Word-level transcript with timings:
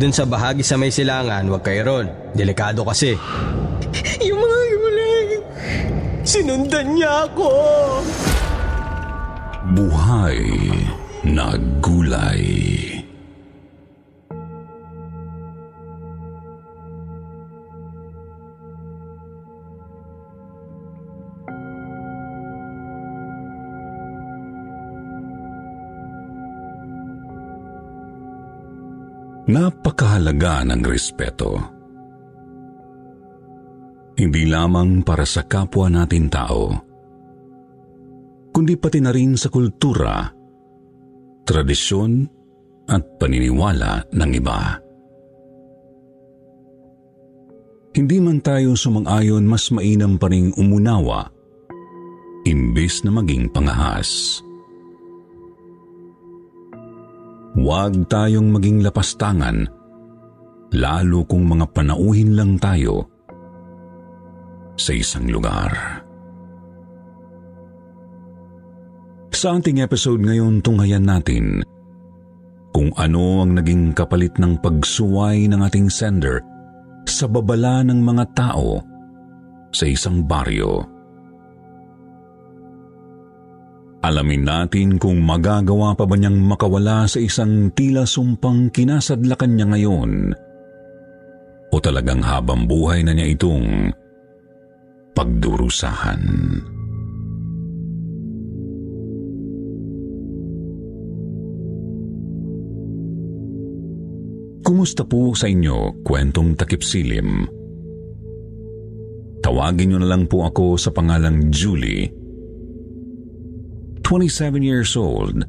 Dun 0.00 0.16
sa 0.16 0.24
bahagi 0.24 0.64
sa 0.64 0.80
may 0.80 0.88
silangan, 0.88 1.44
huwag 1.44 1.60
kayo 1.60 1.84
ron. 1.84 2.06
Delikado 2.32 2.88
kasi. 2.88 3.20
Yung 4.24 4.40
mga 4.40 4.60
gulay, 4.80 5.24
sinundan 6.24 6.96
niya 6.96 7.28
ako. 7.28 7.52
Buhay 9.76 10.40
na 11.28 11.52
gulay. 11.84 12.89
Napakahalaga 29.50 30.62
ng 30.62 30.82
respeto. 30.86 31.50
Hindi 34.14 34.46
lamang 34.46 35.02
para 35.02 35.26
sa 35.26 35.42
kapwa 35.42 35.90
natin 35.90 36.30
tao, 36.30 36.70
kundi 38.54 38.78
pati 38.78 39.02
na 39.02 39.10
rin 39.10 39.34
sa 39.34 39.50
kultura, 39.50 40.28
tradisyon 41.42 42.22
at 42.86 43.02
paniniwala 43.18 44.06
ng 44.12 44.30
iba. 44.38 44.60
Hindi 47.90 48.16
man 48.22 48.38
tayo 48.38 48.78
sumang-ayon 48.78 49.42
mas 49.50 49.74
mainam 49.74 50.14
pa 50.14 50.30
rin 50.30 50.54
umunawa 50.54 51.40
imbes 52.44 53.04
na 53.04 53.12
maging 53.12 53.50
pangahas. 53.52 54.40
Huwag 57.58 58.06
tayong 58.06 58.54
maging 58.54 58.86
lapastangan, 58.86 59.66
lalo 60.70 61.26
kung 61.26 61.50
mga 61.50 61.66
panauhin 61.74 62.38
lang 62.38 62.54
tayo 62.62 63.10
sa 64.78 64.94
isang 64.94 65.26
lugar. 65.26 66.02
Sa 69.34 69.56
ating 69.56 69.82
episode 69.82 70.20
ngayon, 70.22 70.62
tunghayan 70.62 71.08
natin 71.08 71.64
kung 72.70 72.94
ano 72.94 73.42
ang 73.42 73.58
naging 73.58 73.96
kapalit 73.98 74.36
ng 74.38 74.62
pagsuway 74.62 75.50
ng 75.50 75.58
ating 75.64 75.90
sender 75.90 76.38
sa 77.08 77.26
babala 77.26 77.82
ng 77.82 77.98
mga 77.98 78.24
tao 78.36 78.78
sa 79.74 79.90
isang 79.90 80.22
baryo. 80.22 80.99
Alamin 84.00 84.48
natin 84.48 84.96
kung 84.96 85.20
magagawa 85.20 85.92
pa 85.92 86.08
ba 86.08 86.16
niyang 86.16 86.40
makawala 86.40 87.04
sa 87.04 87.20
isang 87.20 87.68
tila 87.76 88.08
sumpang 88.08 88.72
kinasadlakan 88.72 89.52
niya 89.52 89.66
ngayon 89.68 90.12
o 91.70 91.76
talagang 91.78 92.24
habang 92.24 92.66
buhay 92.66 93.06
na 93.06 93.14
niya 93.14 93.30
itong 93.30 93.94
pagdurusahan. 95.14 96.22
Kumusta 104.60 105.02
po 105.02 105.34
sa 105.34 105.50
inyo, 105.50 106.04
kwentong 106.06 106.54
takip 106.54 106.84
silim? 106.84 107.48
Tawagin 109.40 109.90
niyo 109.90 109.98
na 109.98 110.14
lang 110.14 110.28
po 110.30 110.46
ako 110.46 110.78
sa 110.78 110.94
pangalang 110.94 111.50
Julie 111.50 112.19
27 114.10 114.58
years 114.58 114.98
old 114.98 115.46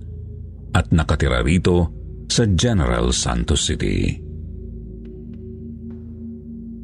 at 0.77 0.85
nakatira 0.93 1.41
rito 1.41 1.89
sa 2.29 2.45
General 2.45 3.09
Santos 3.09 3.65
City. 3.65 4.21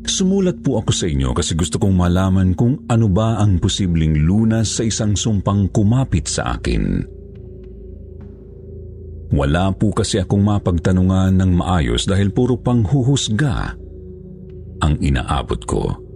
Sumulat 0.10 0.66
po 0.66 0.82
ako 0.82 0.90
sa 0.90 1.06
inyo 1.06 1.38
kasi 1.38 1.54
gusto 1.54 1.78
kong 1.78 1.94
malaman 1.94 2.58
kung 2.58 2.82
ano 2.90 3.06
ba 3.06 3.38
ang 3.38 3.62
posibleng 3.62 4.26
lunas 4.26 4.74
sa 4.74 4.90
isang 4.90 5.14
sumpang 5.14 5.70
kumapit 5.70 6.26
sa 6.26 6.58
akin. 6.58 7.06
Wala 9.38 9.70
po 9.78 9.94
kasi 9.94 10.18
akong 10.18 10.42
mapagtanungan 10.42 11.38
ng 11.38 11.62
maayos 11.62 12.10
dahil 12.10 12.34
puro 12.34 12.58
pang 12.58 12.82
huhusga 12.82 13.78
ang 14.82 14.98
inaabot 14.98 15.62
ko. 15.70 16.07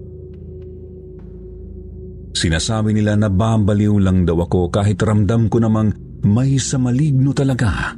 Sinasabi 2.32 2.96
nila 2.96 3.20
na 3.20 3.28
babaliw 3.28 4.00
lang 4.00 4.24
daw 4.24 4.48
ako 4.48 4.72
kahit 4.72 5.00
ramdam 5.04 5.52
ko 5.52 5.60
namang 5.60 5.92
may 6.24 6.56
sa 6.62 6.80
maligno 6.80 7.36
talaga 7.36 7.98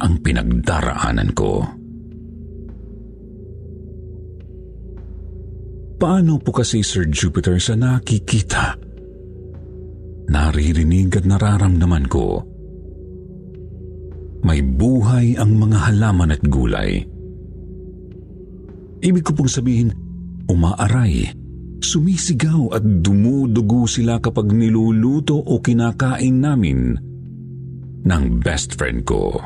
ang 0.00 0.14
pinagdaraanan 0.24 1.30
ko. 1.36 1.60
Paano 6.00 6.40
po 6.40 6.50
kasi 6.56 6.80
Sir 6.80 7.12
Jupiter 7.12 7.60
sa 7.60 7.76
nakikita? 7.76 8.72
Naririnig 10.32 11.12
at 11.20 11.28
nararamdaman 11.28 12.08
ko. 12.08 12.40
May 14.40 14.64
buhay 14.64 15.36
ang 15.36 15.60
mga 15.60 15.92
halaman 15.92 16.32
at 16.32 16.40
gulay. 16.48 17.04
Ibig 19.04 19.24
ko 19.24 19.36
pong 19.36 19.52
sabihin, 19.52 19.92
umaaray 20.48 21.39
Sumisigaw 21.80 22.76
at 22.76 22.84
dumudugo 22.84 23.88
sila 23.88 24.20
kapag 24.20 24.52
niluluto 24.52 25.40
o 25.40 25.64
kinakain 25.64 26.36
namin 26.36 26.92
ng 28.04 28.24
best 28.40 28.76
friend 28.76 29.08
ko. 29.08 29.40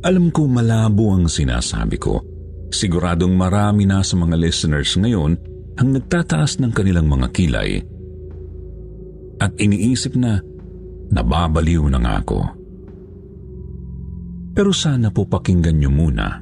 Alam 0.00 0.32
ko 0.32 0.48
malabo 0.48 1.12
ang 1.12 1.28
sinasabi 1.28 1.96
ko. 2.00 2.20
Siguradong 2.70 3.36
marami 3.36 3.84
na 3.84 4.00
sa 4.00 4.16
mga 4.16 4.36
listeners 4.36 4.96
ngayon 4.96 5.36
ang 5.76 5.88
nagtataas 5.96 6.60
ng 6.60 6.72
kanilang 6.72 7.08
mga 7.08 7.28
kilay. 7.32 7.80
At 9.40 9.56
iniisip 9.56 10.12
na 10.16 10.40
nababaliw 11.08 11.84
na 11.88 11.98
nga 12.00 12.14
ako. 12.20 12.40
Pero 14.52 14.70
sana 14.76 15.08
po 15.08 15.24
pakinggan 15.24 15.80
niyo 15.80 15.88
muna 15.88 16.36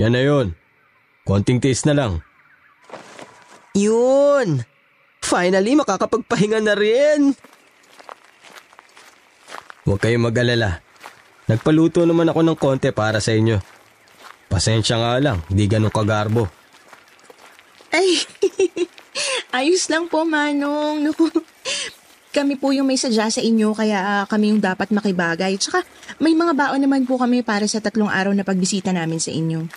Yan 0.00 0.18
na 0.18 0.22
yun. 0.24 0.56
Konting 1.22 1.62
tiis 1.62 1.86
na 1.86 1.94
lang. 1.94 2.12
Yun! 3.78 4.66
Finally, 5.24 5.78
makakapagpahinga 5.78 6.58
na 6.62 6.74
rin. 6.74 7.34
Huwag 9.84 10.00
kayong 10.00 10.26
mag-alala. 10.26 10.80
Nagpaluto 11.44 12.08
naman 12.08 12.32
ako 12.32 12.40
ng 12.40 12.58
konti 12.58 12.88
para 12.90 13.20
sa 13.20 13.36
inyo. 13.36 13.60
Pasensya 14.48 14.96
nga 14.96 15.20
lang, 15.20 15.38
di 15.52 15.68
ganun 15.68 15.92
kagarbo. 15.92 16.48
Ay, 17.94 18.18
ayos 19.62 19.86
lang 19.86 20.10
po, 20.10 20.26
Manong. 20.26 20.98
Naku, 20.98 21.30
kami 22.34 22.58
po 22.58 22.74
yung 22.74 22.90
may 22.90 22.98
sadya 22.98 23.30
sa 23.30 23.38
inyo 23.38 23.70
kaya 23.70 23.98
ah, 24.02 24.24
kami 24.26 24.50
yung 24.50 24.58
dapat 24.58 24.90
makibagay. 24.90 25.54
Tsaka 25.54 25.86
may 26.18 26.34
mga 26.34 26.58
baon 26.58 26.82
naman 26.82 27.06
po 27.06 27.14
kami 27.14 27.46
para 27.46 27.62
sa 27.70 27.78
tatlong 27.78 28.10
araw 28.10 28.34
na 28.34 28.42
pagbisita 28.42 28.90
namin 28.90 29.22
sa 29.22 29.30
inyo. 29.30 29.70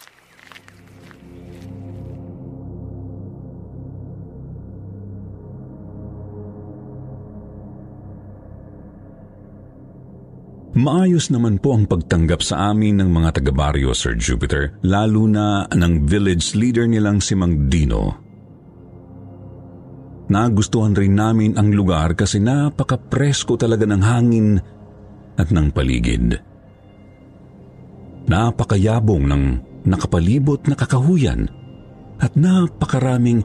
Maayos 10.78 11.34
naman 11.34 11.58
po 11.58 11.74
ang 11.74 11.90
pagtanggap 11.90 12.46
sa 12.46 12.70
amin 12.70 13.02
ng 13.02 13.10
mga 13.10 13.42
taga-baryo, 13.42 13.98
Sir 13.98 14.14
Jupiter, 14.14 14.78
lalo 14.86 15.26
na 15.26 15.66
ng 15.74 16.06
village 16.06 16.54
leader 16.54 16.86
nilang 16.86 17.18
si 17.18 17.34
Mang 17.34 17.66
Dino. 17.66 18.14
Nagustuhan 20.30 20.94
rin 20.94 21.18
namin 21.18 21.58
ang 21.58 21.74
lugar 21.74 22.14
kasi 22.14 22.38
napaka-presko 22.38 23.58
talaga 23.58 23.90
ng 23.90 24.02
hangin 24.06 24.48
at 25.42 25.50
ng 25.50 25.74
paligid. 25.74 26.38
Napakayabong 28.30 29.26
ng 29.26 29.44
nakapalibot 29.82 30.62
na 30.70 30.78
kakahuyan 30.78 31.50
at 32.22 32.38
napakaraming 32.38 33.42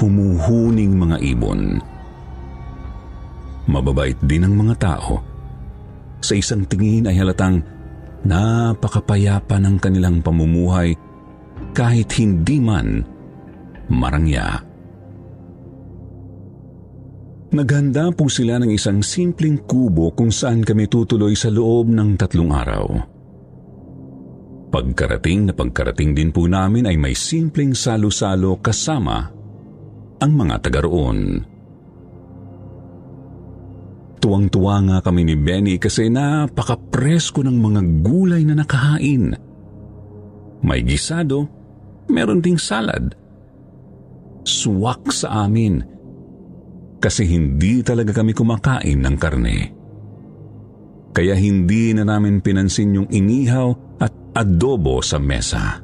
humuhuning 0.00 0.96
mga 0.96 1.16
ibon. 1.28 1.76
Mababait 3.68 4.16
din 4.24 4.48
ang 4.48 4.56
mga 4.56 4.80
tao 4.80 5.29
sa 6.20 6.36
isang 6.36 6.68
tingin 6.68 7.08
ay 7.08 7.16
halatang 7.16 7.64
napakapayapa 8.24 9.56
ng 9.60 9.76
kanilang 9.80 10.20
pamumuhay 10.20 10.92
kahit 11.72 12.12
hindi 12.20 12.60
man 12.60 13.04
marangya. 13.88 14.70
Naghanda 17.50 18.14
po 18.14 18.30
sila 18.30 18.62
ng 18.62 18.70
isang 18.70 19.02
simpleng 19.02 19.66
kubo 19.66 20.14
kung 20.14 20.30
saan 20.30 20.62
kami 20.62 20.86
tutuloy 20.86 21.34
sa 21.34 21.50
loob 21.50 21.90
ng 21.90 22.14
tatlong 22.14 22.54
araw. 22.54 22.86
Pagkarating 24.70 25.50
na 25.50 25.52
pagkarating 25.56 26.14
din 26.14 26.30
po 26.30 26.46
namin 26.46 26.86
ay 26.86 26.94
may 26.94 27.10
simpleng 27.10 27.74
salo-salo 27.74 28.62
kasama 28.62 29.26
ang 30.22 30.32
mga 30.38 30.62
taga 30.62 30.86
roon. 30.86 31.42
Tuwang-tuwa 34.20 34.76
nga 34.84 34.98
kami 35.00 35.24
ni 35.24 35.34
Benny 35.34 35.80
kasi 35.80 36.12
napaka-presko 36.12 37.40
ng 37.40 37.56
mga 37.56 37.80
gulay 38.04 38.44
na 38.44 38.52
nakahain. 38.52 39.32
May 40.60 40.84
gisado, 40.84 41.48
meron 42.12 42.44
ding 42.44 42.60
salad. 42.60 43.16
Swak 44.44 45.08
sa 45.08 45.48
amin 45.48 45.80
kasi 47.00 47.24
hindi 47.24 47.80
talaga 47.80 48.12
kami 48.12 48.36
kumakain 48.36 49.00
ng 49.00 49.16
karne. 49.16 49.58
Kaya 51.16 51.32
hindi 51.34 51.96
na 51.96 52.04
namin 52.04 52.44
pinansin 52.44 53.00
yung 53.00 53.08
inihaw 53.08 53.98
at 53.98 54.12
adobo 54.36 55.00
sa 55.00 55.16
mesa. 55.16 55.80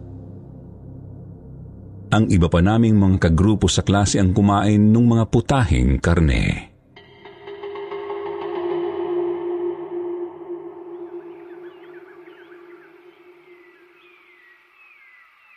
Ang 2.13 2.31
iba 2.31 2.47
pa 2.47 2.63
naming 2.63 2.95
mga 3.01 3.17
kagrupo 3.29 3.67
sa 3.67 3.83
klase 3.83 4.23
ang 4.23 4.31
kumain 4.31 4.79
ng 4.79 5.07
mga 5.09 5.25
putahing 5.27 5.99
karne. 5.99 6.76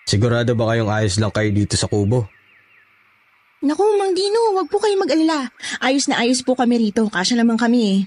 Sigurado 0.09 0.57
ba 0.57 0.73
kayong 0.73 0.89
ayos 0.89 1.21
lang 1.21 1.29
kayo 1.29 1.53
dito 1.53 1.77
sa 1.77 1.85
kubo? 1.85 2.25
Naku, 3.61 3.85
Mang 4.01 4.17
Dino, 4.17 4.57
wag 4.57 4.65
po 4.65 4.81
kayo 4.81 4.97
mag-alala. 4.97 5.53
Ayos 5.77 6.09
na 6.09 6.17
ayos 6.17 6.41
po 6.41 6.57
kami 6.57 6.89
rito. 6.89 7.05
Kasya 7.05 7.37
naman 7.37 7.61
kami 7.61 7.79
eh. 7.85 7.99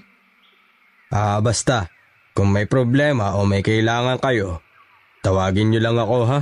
Ah, 1.15 1.39
basta. 1.39 1.87
Kung 2.35 2.51
may 2.51 2.67
problema 2.67 3.39
o 3.39 3.47
may 3.47 3.63
kailangan 3.63 4.19
kayo, 4.19 4.59
tawagin 5.23 5.71
nyo 5.71 5.79
lang 5.79 5.95
ako 5.95 6.17
ha. 6.27 6.39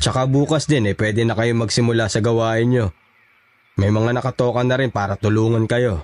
Tsaka 0.00 0.24
bukas 0.24 0.64
din 0.64 0.88
eh, 0.88 0.96
pwede 0.96 1.20
na 1.28 1.36
kayo 1.36 1.52
magsimula 1.52 2.08
sa 2.08 2.24
gawain 2.24 2.72
nyo. 2.72 2.86
May 3.76 3.92
mga 3.92 4.16
nakatoka 4.16 4.64
na 4.64 4.80
rin 4.80 4.88
para 4.88 5.20
tulungan 5.20 5.68
kayo. 5.68 6.00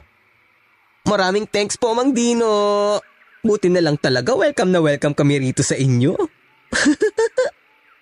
Maraming 1.09 1.49
thanks 1.49 1.81
po, 1.81 1.97
Mang 1.97 2.12
Dino. 2.12 3.00
Buti 3.41 3.73
na 3.73 3.81
lang 3.81 3.97
talaga 3.97 4.37
welcome 4.37 4.76
na 4.76 4.85
welcome 4.85 5.17
kami 5.17 5.41
rito 5.41 5.64
sa 5.64 5.73
inyo. 5.73 6.12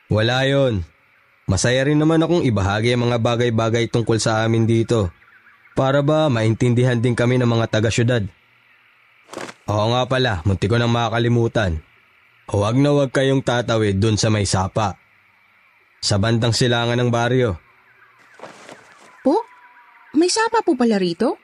Wala 0.07 0.47
yon. 0.47 0.87
Masaya 1.47 1.87
rin 1.87 1.99
naman 1.99 2.23
akong 2.23 2.43
ibahagi 2.43 2.95
ang 2.95 3.11
mga 3.11 3.19
bagay-bagay 3.23 3.87
tungkol 3.91 4.19
sa 4.19 4.43
amin 4.43 4.67
dito. 4.67 5.11
Para 5.75 6.03
ba 6.03 6.27
maintindihan 6.27 6.99
din 6.99 7.15
kami 7.15 7.39
ng 7.39 7.47
mga 7.47 7.67
taga-syudad. 7.71 8.23
Oo 9.67 9.87
nga 9.95 10.03
pala, 10.07 10.43
munti 10.47 10.71
ko 10.71 10.79
nang 10.79 10.95
makakalimutan. 10.95 11.83
Huwag 12.47 12.79
na 12.79 12.95
huwag 12.95 13.11
kayong 13.11 13.43
tatawid 13.43 13.99
dun 13.99 14.15
sa 14.15 14.31
may 14.31 14.47
sapa. 14.47 14.95
Sa 15.99 16.23
bandang 16.23 16.55
silangan 16.55 16.95
ng 16.95 17.11
baryo. 17.11 17.59
Po? 19.27 19.43
May 20.15 20.31
sapa 20.31 20.63
po 20.63 20.79
pala 20.79 21.03
rito? 21.03 21.35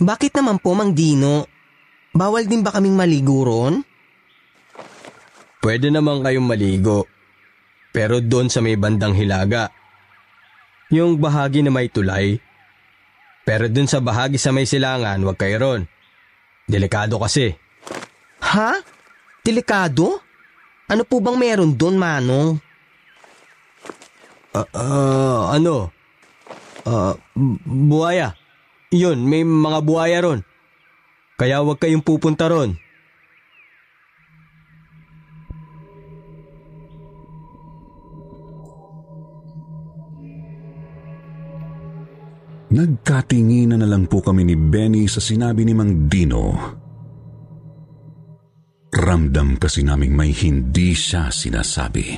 Bakit 0.00 0.32
naman 0.40 0.64
po, 0.64 0.72
Mang 0.72 0.96
Dino? 0.96 1.44
Bawal 2.16 2.48
din 2.48 2.64
ba 2.64 2.72
kaming 2.72 2.96
maligo 2.96 3.44
ron? 3.44 3.84
Pwede 5.60 5.92
naman 5.92 6.24
kayong 6.24 6.48
maligo. 6.48 7.04
Pero 7.90 8.22
doon 8.22 8.46
sa 8.46 8.62
may 8.62 8.78
bandang 8.78 9.14
hilaga. 9.14 9.70
Yung 10.90 11.18
bahagi 11.18 11.62
na 11.62 11.70
may 11.70 11.90
tulay. 11.90 12.38
Pero 13.46 13.66
doon 13.66 13.88
sa 13.90 13.98
bahagi 13.98 14.38
sa 14.38 14.54
may 14.54 14.66
silangan, 14.66 15.22
wag 15.26 15.38
kayo 15.38 15.58
ron. 15.58 15.82
Delikado 16.70 17.18
kasi. 17.18 17.50
Ha? 18.42 18.78
Delikado? 19.42 20.22
Ano 20.90 21.02
po 21.06 21.22
bang 21.22 21.38
meron 21.38 21.74
doon, 21.74 21.98
Manong? 21.98 22.58
Ah, 24.50 24.66
ah, 24.74 25.42
ano? 25.54 25.94
Bu- 26.84 27.58
buhaya. 27.64 28.34
Yun, 28.90 29.22
may 29.22 29.46
mga 29.46 29.78
buhaya 29.86 30.18
ron. 30.22 30.40
Kaya 31.38 31.62
wag 31.62 31.78
kayong 31.78 32.02
pupunta 32.02 32.50
ron. 32.50 32.74
Nagkatinginan 42.70 43.82
na 43.82 43.88
lang 43.90 44.06
po 44.06 44.22
kami 44.22 44.46
ni 44.46 44.54
Benny 44.54 45.10
sa 45.10 45.18
sinabi 45.18 45.66
ni 45.66 45.74
Mang 45.74 46.06
Dino. 46.06 46.54
Ramdam 48.94 49.58
kasi 49.58 49.82
naming 49.82 50.14
may 50.14 50.30
hindi 50.30 50.94
siya 50.94 51.34
sinasabi. 51.34 52.14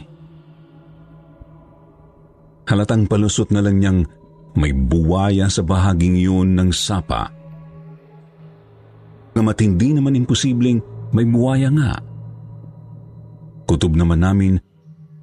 Halatang 2.68 3.08
palusot 3.08 3.48
na 3.48 3.64
lang 3.64 3.80
niyang 3.80 4.00
may 4.60 4.76
buwaya 4.76 5.48
sa 5.48 5.64
bahaging 5.64 6.20
yun 6.20 6.52
ng 6.52 6.68
sapa. 6.68 7.32
Ngamat 9.32 9.58
hindi 9.64 9.96
naman 9.96 10.20
imposibleng 10.20 10.80
may 11.16 11.24
buwaya 11.24 11.72
nga. 11.72 11.96
Kutob 13.64 13.96
naman 13.96 14.20
namin 14.20 14.60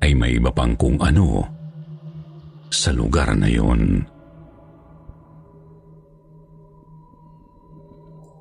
ay 0.01 0.17
may 0.17 0.41
iba 0.41 0.49
pang 0.49 0.73
kung 0.73 0.97
ano 0.97 1.45
sa 2.73 2.89
lugar 2.89 3.37
na 3.37 3.45
yon. 3.45 4.01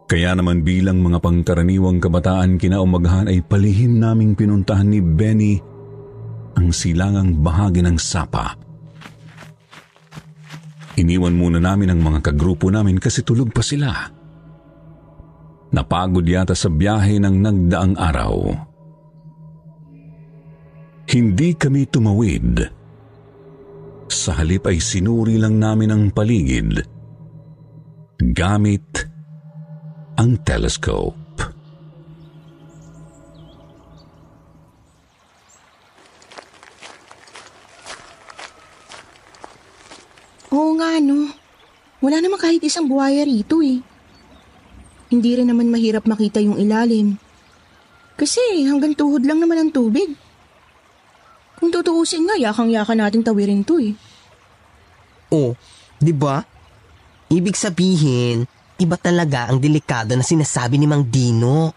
Kaya 0.08 0.32
naman 0.32 0.64
bilang 0.64 1.04
mga 1.04 1.20
pangkaraniwang 1.20 2.00
kabataan 2.00 2.56
kinaumagahan 2.56 3.28
ay 3.28 3.44
palihim 3.44 4.00
naming 4.00 4.32
pinuntahan 4.32 4.88
ni 4.88 5.04
Benny 5.04 5.60
ang 6.56 6.72
silangang 6.72 7.36
bahagi 7.44 7.84
ng 7.84 8.00
sapa. 8.00 8.56
Iniwan 10.96 11.36
muna 11.36 11.60
namin 11.60 11.92
ang 11.92 12.00
mga 12.00 12.24
kagrupo 12.24 12.72
namin 12.72 12.96
kasi 12.96 13.20
tulog 13.20 13.52
pa 13.52 13.60
sila. 13.60 13.92
Napagod 15.76 16.24
yata 16.24 16.56
sa 16.56 16.72
biyahe 16.72 17.20
ng 17.20 17.36
nagdaang 17.44 17.94
araw. 18.00 18.34
Hindi 21.04 21.52
kami 21.52 21.84
tumawid. 21.84 22.64
Sa 24.08 24.32
halip 24.40 24.72
ay 24.72 24.80
sinuri 24.80 25.36
lang 25.36 25.60
namin 25.60 25.92
ang 25.92 26.04
paligid 26.16 26.96
gamit 28.18 29.07
ang 30.18 30.34
telescope. 30.42 31.14
Oo 40.50 40.75
nga, 40.75 40.98
no. 40.98 41.30
Wala 42.02 42.18
naman 42.18 42.42
kahit 42.42 42.58
isang 42.66 42.90
buhaya 42.90 43.22
rito 43.22 43.62
eh. 43.62 43.78
Hindi 45.06 45.30
rin 45.38 45.46
naman 45.46 45.70
mahirap 45.70 46.02
makita 46.10 46.42
yung 46.42 46.58
ilalim. 46.58 47.14
Kasi 48.18 48.66
hanggang 48.66 48.98
tuhod 48.98 49.22
lang 49.22 49.38
naman 49.38 49.62
ang 49.62 49.70
tubig. 49.70 50.18
Kung 51.62 51.70
tutuusin 51.70 52.26
nga, 52.26 52.34
yakang-yaka 52.34 52.98
natin 52.98 53.22
tawirin 53.22 53.62
to 53.62 53.78
eh. 53.78 53.94
Oh, 55.30 55.54
di 56.02 56.10
ba? 56.10 56.42
Ibig 57.30 57.54
sabihin, 57.54 58.50
iba 58.78 58.94
talaga 58.94 59.50
ang 59.50 59.58
delikado 59.58 60.14
na 60.14 60.23
sinasabi 60.23 60.78
ni 60.78 60.87
Mang 60.87 61.02
Dino. 61.02 61.75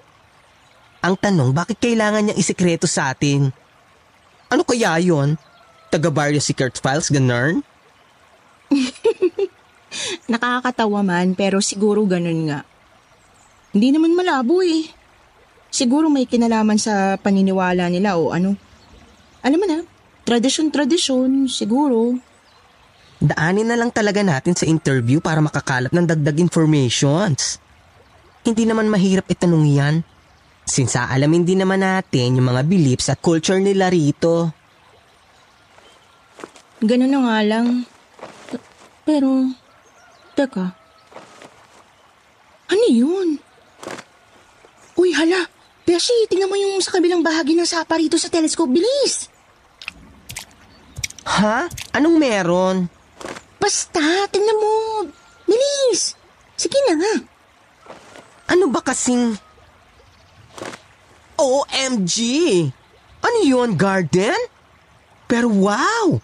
Ang 1.01 1.17
tanong, 1.17 1.49
bakit 1.49 1.81
kailangan 1.81 2.29
niyang 2.29 2.37
isikreto 2.37 2.85
sa 2.85 3.09
atin? 3.09 3.49
Ano 4.53 4.61
kaya 4.61 5.01
yon? 5.01 5.33
Taga-barrio 5.89 6.37
secret 6.37 6.77
files, 6.77 7.09
ganern? 7.09 7.65
Nakakatawa 10.31 11.01
man, 11.01 11.33
pero 11.33 11.57
siguro 11.59 12.05
ganun 12.05 12.47
nga. 12.47 12.61
Hindi 13.73 13.97
naman 13.97 14.13
malabo 14.13 14.61
eh. 14.61 14.87
Siguro 15.73 16.07
may 16.11 16.29
kinalaman 16.29 16.77
sa 16.77 17.17
paniniwala 17.17 17.89
nila 17.89 18.21
o 18.21 18.29
ano. 18.29 18.53
Alam 19.41 19.57
mo 19.57 19.65
na, 19.65 19.79
tradisyon-tradisyon, 20.29 21.49
siguro. 21.49 22.13
Daanin 23.21 23.69
na 23.69 23.77
lang 23.77 23.93
talaga 23.93 24.25
natin 24.25 24.57
sa 24.57 24.65
interview 24.65 25.21
para 25.21 25.37
makakalap 25.45 25.93
ng 25.93 26.09
dagdag 26.09 26.41
informations. 26.41 27.61
Hindi 28.41 28.65
naman 28.65 28.89
mahirap 28.89 29.29
itanong 29.29 29.65
yan. 29.69 29.95
Since 30.65 30.97
aalamin 30.97 31.45
din 31.45 31.61
naman 31.61 31.85
natin 31.85 32.41
yung 32.41 32.49
mga 32.49 32.65
beliefs 32.65 33.13
at 33.13 33.21
culture 33.21 33.61
nila 33.61 33.93
rito. 33.93 34.49
Ganun 36.81 37.13
na 37.13 37.19
nga 37.21 37.37
lang. 37.45 37.85
Pero, 39.05 39.53
teka. 40.33 40.73
Ano 42.73 42.85
yun? 42.89 43.37
Uy, 44.97 45.13
hala. 45.13 45.45
Beshi, 45.85 46.25
tingnan 46.25 46.49
mo 46.49 46.57
yung 46.57 46.81
sa 46.81 46.97
kabilang 46.97 47.21
bahagi 47.21 47.53
ng 47.53 47.69
sapa 47.69 48.01
rito 48.01 48.17
sa 48.17 48.33
telescope. 48.33 48.73
Bilis! 48.73 49.29
Ha? 51.25 51.69
Anong 51.93 52.17
meron? 52.17 53.00
Basta, 53.61 54.25
tingnan 54.33 54.57
mo. 54.57 54.73
Bilis! 55.45 56.17
Sige 56.57 56.81
na 56.89 56.97
nga. 56.97 57.13
Ano 58.49 58.73
ba 58.73 58.81
kasing... 58.81 59.37
OMG! 61.37 62.17
Ano 63.21 63.37
yun, 63.45 63.77
garden? 63.77 64.37
Pero 65.29 65.47
wow! 65.49 66.17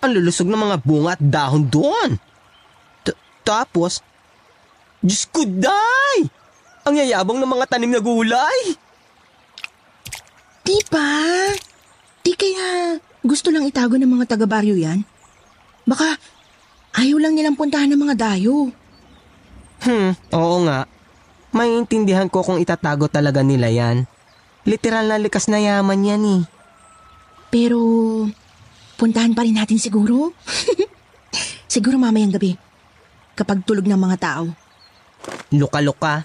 Ang 0.00 0.10
lulusog 0.14 0.46
ng 0.46 0.62
mga 0.62 0.78
bunga 0.86 1.18
at 1.18 1.22
dahon 1.22 1.66
doon. 1.66 2.10
T- 3.02 3.18
tapos, 3.42 3.98
Diyos 5.02 5.26
ko, 5.26 5.42
day! 5.42 6.30
Ang 6.86 7.02
yayabang 7.02 7.42
ng 7.42 7.50
mga 7.50 7.66
tanim 7.66 7.90
na 7.90 7.98
gulay! 7.98 8.78
Di 10.62 10.78
ba? 10.86 11.50
Di 12.22 12.32
kaya 12.38 12.96
gusto 13.26 13.50
lang 13.50 13.66
itago 13.66 13.98
ng 13.98 14.06
mga 14.06 14.38
taga-baryo 14.38 14.78
yan? 14.78 15.02
Baka 15.84 16.14
ayaw 16.94 17.18
lang 17.22 17.34
nilang 17.36 17.58
puntahan 17.58 17.90
ng 17.90 18.00
mga 18.00 18.16
dayo. 18.18 18.70
Hmm, 19.80 20.12
oo 20.34 20.56
nga. 20.66 20.84
Maiintindihan 21.50 22.30
ko 22.30 22.46
kung 22.46 22.62
itatago 22.62 23.10
talaga 23.10 23.42
nila 23.42 23.70
yan. 23.72 24.06
Literal 24.68 25.08
na 25.08 25.18
likas 25.18 25.50
na 25.50 25.58
yaman 25.58 26.06
yan 26.06 26.22
eh. 26.22 26.42
Pero, 27.50 27.78
puntahan 28.94 29.34
pa 29.34 29.42
rin 29.42 29.58
natin 29.58 29.80
siguro? 29.80 30.30
siguro 31.74 31.98
mamayang 31.98 32.36
gabi. 32.36 32.54
Kapag 33.34 33.66
tulog 33.66 33.88
ng 33.88 33.98
mga 33.98 34.16
tao. 34.20 34.44
Luka-luka. 35.50 36.22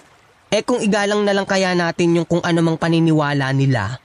Eh 0.53 0.61
kung 0.61 0.77
igalang 0.83 1.25
na 1.25 1.33
lang 1.33 1.47
kaya 1.49 1.73
natin 1.73 2.21
yung 2.21 2.27
kung 2.29 2.43
ano 2.45 2.59
mang 2.61 2.77
paniniwala 2.77 3.49
nila. 3.55 3.97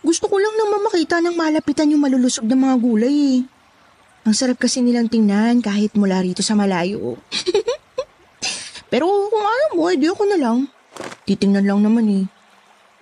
Gusto 0.00 0.30
ko 0.30 0.40
lang 0.40 0.54
naman 0.56 0.86
makita 0.86 1.20
ng 1.20 1.34
malapitan 1.36 1.90
yung 1.92 2.00
malulusog 2.00 2.46
ng 2.48 2.60
mga 2.60 2.76
gulay 2.80 3.16
eh. 3.36 3.38
Ang 4.20 4.34
sarap 4.36 4.60
kasi 4.60 4.84
nilang 4.84 5.08
tingnan 5.08 5.64
kahit 5.64 5.96
mula 5.96 6.20
rito 6.20 6.44
sa 6.44 6.52
malayo. 6.52 7.16
Pero 8.92 9.08
kung 9.08 9.46
ayaw 9.46 9.70
mo, 9.78 9.88
edi 9.88 10.06
ako 10.10 10.24
na 10.28 10.36
lang. 10.36 10.58
Titingnan 11.24 11.64
lang 11.64 11.80
naman 11.80 12.06
eh. 12.10 12.24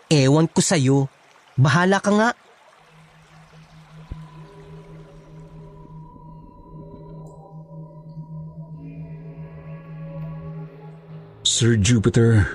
Ewan 0.09 0.47
ko 0.47 0.61
sa'yo. 0.63 1.11
Bahala 1.59 1.99
ka 1.99 2.13
nga. 2.15 2.31
Sir 11.49 11.81
Jupiter, 11.81 12.47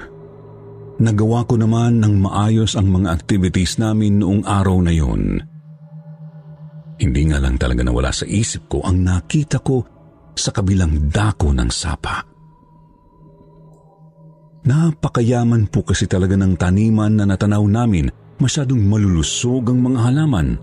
nagawa 1.01 1.43
ko 1.43 1.59
naman 1.59 1.99
ng 1.99 2.23
maayos 2.23 2.77
ang 2.79 2.93
mga 2.93 3.11
activities 3.11 3.75
namin 3.75 4.23
noong 4.23 4.47
araw 4.47 4.79
na 4.79 4.93
yon. 4.95 5.52
Hindi 7.03 7.27
nga 7.27 7.43
lang 7.43 7.59
talaga 7.59 7.83
nawala 7.83 8.15
sa 8.15 8.23
isip 8.23 8.71
ko 8.71 8.79
ang 8.79 9.03
nakita 9.03 9.59
ko 9.59 9.83
sa 10.31 10.55
kabilang 10.55 11.11
dako 11.11 11.51
ng 11.51 11.67
sapa. 11.67 12.23
Napakayaman 14.63 15.67
po 15.67 15.83
kasi 15.83 16.07
talaga 16.07 16.39
ng 16.39 16.55
taniman 16.55 17.19
na 17.19 17.27
natanaw 17.27 17.67
namin, 17.67 18.07
masyadong 18.39 18.79
malulusog 18.87 19.67
ang 19.67 19.83
mga 19.83 19.99
halaman. 19.99 20.55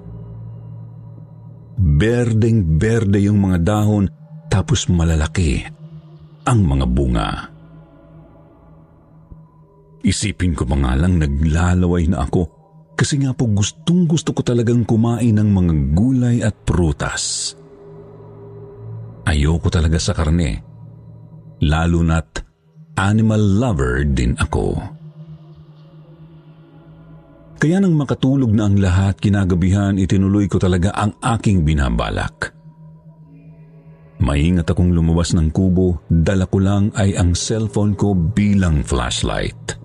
Berdeng-berde 1.77 3.21
yung 3.21 3.45
mga 3.45 3.61
dahon 3.61 4.09
tapos 4.49 4.89
malalaki 4.89 5.61
ang 6.49 6.65
mga 6.65 6.87
bunga. 6.89 7.29
Isipin 10.01 10.57
ko 10.57 10.65
pa 10.65 10.81
nga 10.81 10.97
lang 10.97 11.21
naglalaway 11.21 12.09
na 12.09 12.25
ako 12.25 12.60
kasi 13.01 13.17
nga 13.17 13.33
po 13.33 13.49
gustong 13.49 14.05
gusto 14.05 14.37
ko 14.37 14.45
talagang 14.45 14.85
kumain 14.85 15.33
ng 15.33 15.49
mga 15.49 15.75
gulay 15.97 16.37
at 16.45 16.53
prutas. 16.69 17.57
Ayoko 19.25 19.73
talaga 19.73 19.97
sa 19.97 20.13
karne, 20.13 20.61
lalo 21.65 22.05
na't 22.05 22.45
animal 23.01 23.41
lover 23.41 24.05
din 24.05 24.37
ako. 24.37 24.77
Kaya 27.57 27.81
nang 27.81 27.97
makatulog 27.97 28.53
na 28.53 28.69
ang 28.69 28.77
lahat 28.77 29.17
kinagabihan 29.17 29.97
itinuloy 29.97 30.45
ko 30.45 30.61
talaga 30.61 30.93
ang 30.93 31.17
aking 31.25 31.65
binabalak. 31.65 32.53
Maingat 34.21 34.69
akong 34.69 34.93
lumabas 34.93 35.33
ng 35.33 35.49
kubo, 35.49 36.05
dala 36.05 36.45
ko 36.45 36.61
lang 36.61 36.93
ay 37.01 37.17
ang 37.17 37.33
cellphone 37.33 37.97
ko 37.97 38.13
bilang 38.13 38.85
flashlight. 38.85 39.81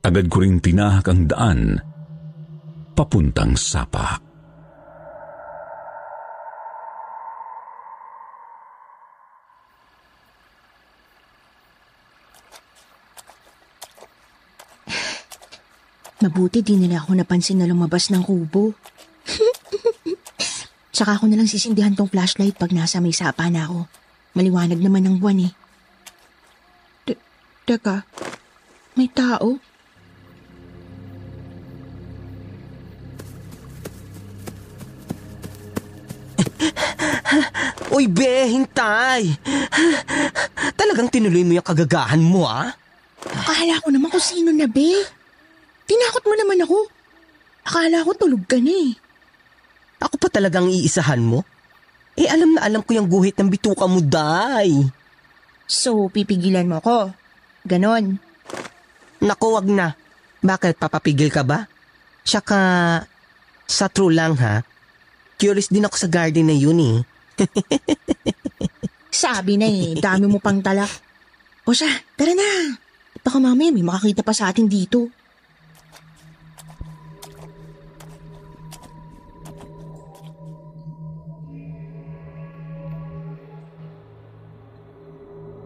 Agad 0.00 0.32
ko 0.32 0.40
ring 0.40 0.64
tinahak 0.64 1.12
ang 1.12 1.28
daan 1.28 1.76
papuntang 2.96 3.52
sapa. 3.52 4.16
Mabuti 16.20 16.60
di 16.60 16.76
nila 16.76 17.04
ako 17.04 17.16
napansin 17.16 17.60
na 17.60 17.68
lumabas 17.68 18.08
ng 18.12 18.24
kubo. 18.24 18.76
Tsaka 20.96 21.16
ako 21.16 21.28
nalang 21.28 21.48
sisindihan 21.48 21.96
tong 21.96 22.12
flashlight 22.12 22.56
pag 22.56 22.72
nasa 22.72 23.00
may 23.04 23.12
sapa 23.12 23.48
na 23.52 23.68
ako. 23.68 23.88
Maliwanag 24.36 24.80
naman 24.80 25.04
ang 25.04 25.16
buwan 25.20 25.48
eh. 25.48 25.52
Te- 27.08 27.20
teka, 27.64 28.04
may 28.96 29.08
tao? 29.08 29.69
Uy, 37.94 38.06
be, 38.06 38.46
hintay! 38.46 39.34
Talagang 40.78 41.10
tinuloy 41.10 41.42
mo 41.42 41.58
yung 41.58 41.66
kagagahan 41.66 42.22
mo, 42.22 42.46
ah? 42.46 42.70
Akala 43.20 43.82
ko 43.82 43.88
naman 43.90 44.08
kung 44.08 44.22
sino 44.22 44.54
na, 44.54 44.70
be. 44.70 44.94
Tinakot 45.90 46.24
mo 46.24 46.34
naman 46.38 46.62
ako. 46.62 46.78
Akala 47.66 48.06
ko 48.06 48.10
tulog 48.14 48.44
ka 48.46 48.56
na 48.62 48.70
eh. 48.70 48.92
Ako 50.00 50.16
pa 50.16 50.28
talagang 50.32 50.70
iisahan 50.70 51.20
mo? 51.20 51.44
Eh, 52.16 52.30
alam 52.30 52.56
na 52.56 52.64
alam 52.64 52.80
ko 52.80 52.96
yung 52.96 53.10
guhit 53.10 53.36
ng 53.36 53.52
bituka 53.52 53.84
mo, 53.84 54.00
day. 54.00 54.86
So, 55.68 56.08
pipigilan 56.08 56.66
mo 56.66 56.80
ako. 56.80 57.12
Ganon. 57.68 58.16
Naku, 59.20 59.46
wag 59.52 59.68
na. 59.68 59.92
Bakit, 60.40 60.80
papapigil 60.80 61.28
ka 61.28 61.44
ba? 61.44 61.68
Tsaka, 62.24 62.58
sa 63.68 63.86
true 63.92 64.10
lang 64.10 64.34
ha, 64.40 64.64
curious 65.40 65.72
din 65.72 65.88
ako 65.88 65.96
sa 65.96 66.12
garden 66.12 66.52
na 66.52 66.56
yun 66.56 66.76
eh. 66.76 66.96
Sabi 69.24 69.56
na 69.56 69.64
eh, 69.64 69.96
dami 69.96 70.28
mo 70.28 70.36
pang 70.36 70.60
talak. 70.60 70.92
O 71.64 71.72
siya, 71.72 71.88
tara 72.12 72.36
na. 72.36 72.76
Baka 73.24 73.40
mamaya 73.40 73.72
may 73.72 73.80
makakita 73.80 74.20
pa 74.20 74.36
sa 74.36 74.52
atin 74.52 74.68
dito. 74.68 75.08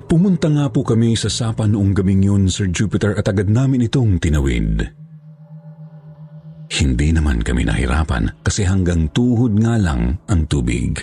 Pumunta 0.07 0.47
nga 0.47 0.71
po 0.71 0.87
kami 0.87 1.19
sa 1.19 1.27
sapa 1.27 1.67
noong 1.67 1.91
gabing 1.91 2.23
yun, 2.23 2.47
Sir 2.47 2.71
Jupiter, 2.71 3.19
at 3.19 3.27
agad 3.27 3.51
namin 3.51 3.83
itong 3.83 4.23
tinawid. 4.23 5.04
Hindi 6.85 7.17
naman 7.17 7.41
kami 7.41 7.65
nahirapan 7.65 8.45
kasi 8.45 8.69
hanggang 8.69 9.09
tuhod 9.17 9.57
nga 9.57 9.81
lang 9.81 10.21
ang 10.29 10.45
tubig. 10.45 11.01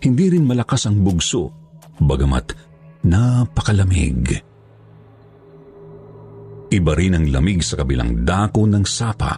Hindi 0.00 0.32
rin 0.32 0.48
malakas 0.48 0.88
ang 0.88 1.04
bugso, 1.04 1.52
bagamat 2.00 2.56
napakalamig. 3.04 4.40
Iba 6.72 6.92
rin 6.96 7.12
ang 7.12 7.28
lamig 7.28 7.60
sa 7.60 7.76
kabilang 7.76 8.24
dako 8.24 8.64
ng 8.64 8.84
sapa 8.88 9.36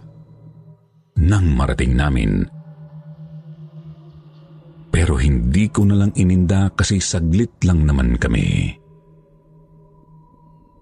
nang 1.18 1.50
marating 1.50 1.99
namin. 1.99 2.47
Pero 4.94 5.18
hindi 5.18 5.66
ko 5.75 5.90
na 5.90 5.99
lang 5.99 6.14
ininda 6.14 6.71
kasi 6.71 7.02
saglit 7.02 7.59
lang 7.66 7.83
naman 7.83 8.14
kami. 8.14 8.78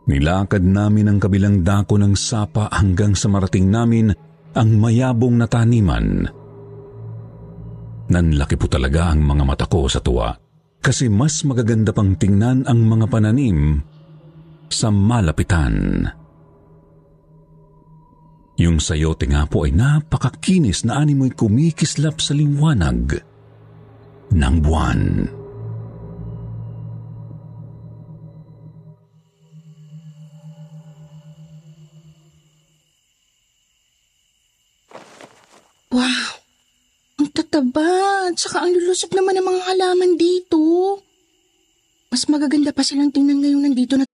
Nilakad 0.03 0.67
namin 0.67 1.07
ang 1.07 1.19
kabilang 1.23 1.63
dako 1.63 1.95
ng 2.01 2.19
sapa 2.19 2.67
hanggang 2.75 3.15
sa 3.15 3.31
marating 3.31 3.71
namin 3.71 4.11
ang 4.53 4.71
mayabong 4.77 5.39
na 5.39 5.47
taniman. 5.47 6.27
Nanlaki 8.11 8.59
po 8.59 8.67
talaga 8.67 9.15
ang 9.15 9.23
mga 9.23 9.45
mata 9.47 9.67
ko 9.71 9.87
sa 9.87 10.03
tuwa 10.03 10.35
kasi 10.83 11.07
mas 11.07 11.47
magaganda 11.47 11.95
pang 11.95 12.19
tingnan 12.19 12.67
ang 12.67 12.83
mga 12.83 13.07
pananim 13.07 13.79
sa 14.67 14.91
malapitan. 14.91 16.11
Yung 18.59 18.83
sayote 18.83 19.31
nga 19.31 19.47
po 19.47 19.65
ay 19.65 19.73
napakakinis 19.73 20.85
na 20.85 20.99
animoy 21.01 21.31
kumikislap 21.33 22.19
sa 22.19 22.35
liwanag 22.35 23.23
ng 24.35 24.55
buwan. 24.61 25.01
Wow! 35.93 36.41
Ang 37.21 37.29
tataba 37.37 38.33
at 38.33 38.41
saka 38.41 38.65
ang 38.65 38.73
lulusog 38.73 39.13
naman 39.13 39.37
ng 39.37 39.45
mga 39.45 39.61
halaman 39.69 40.17
dito. 40.17 40.97
Mas 42.09 42.25
magaganda 42.33 42.73
pa 42.73 42.81
silang 42.81 43.13
tingnan 43.13 43.45
ngayon 43.45 43.63
nandito 43.69 44.01
na 44.01 44.09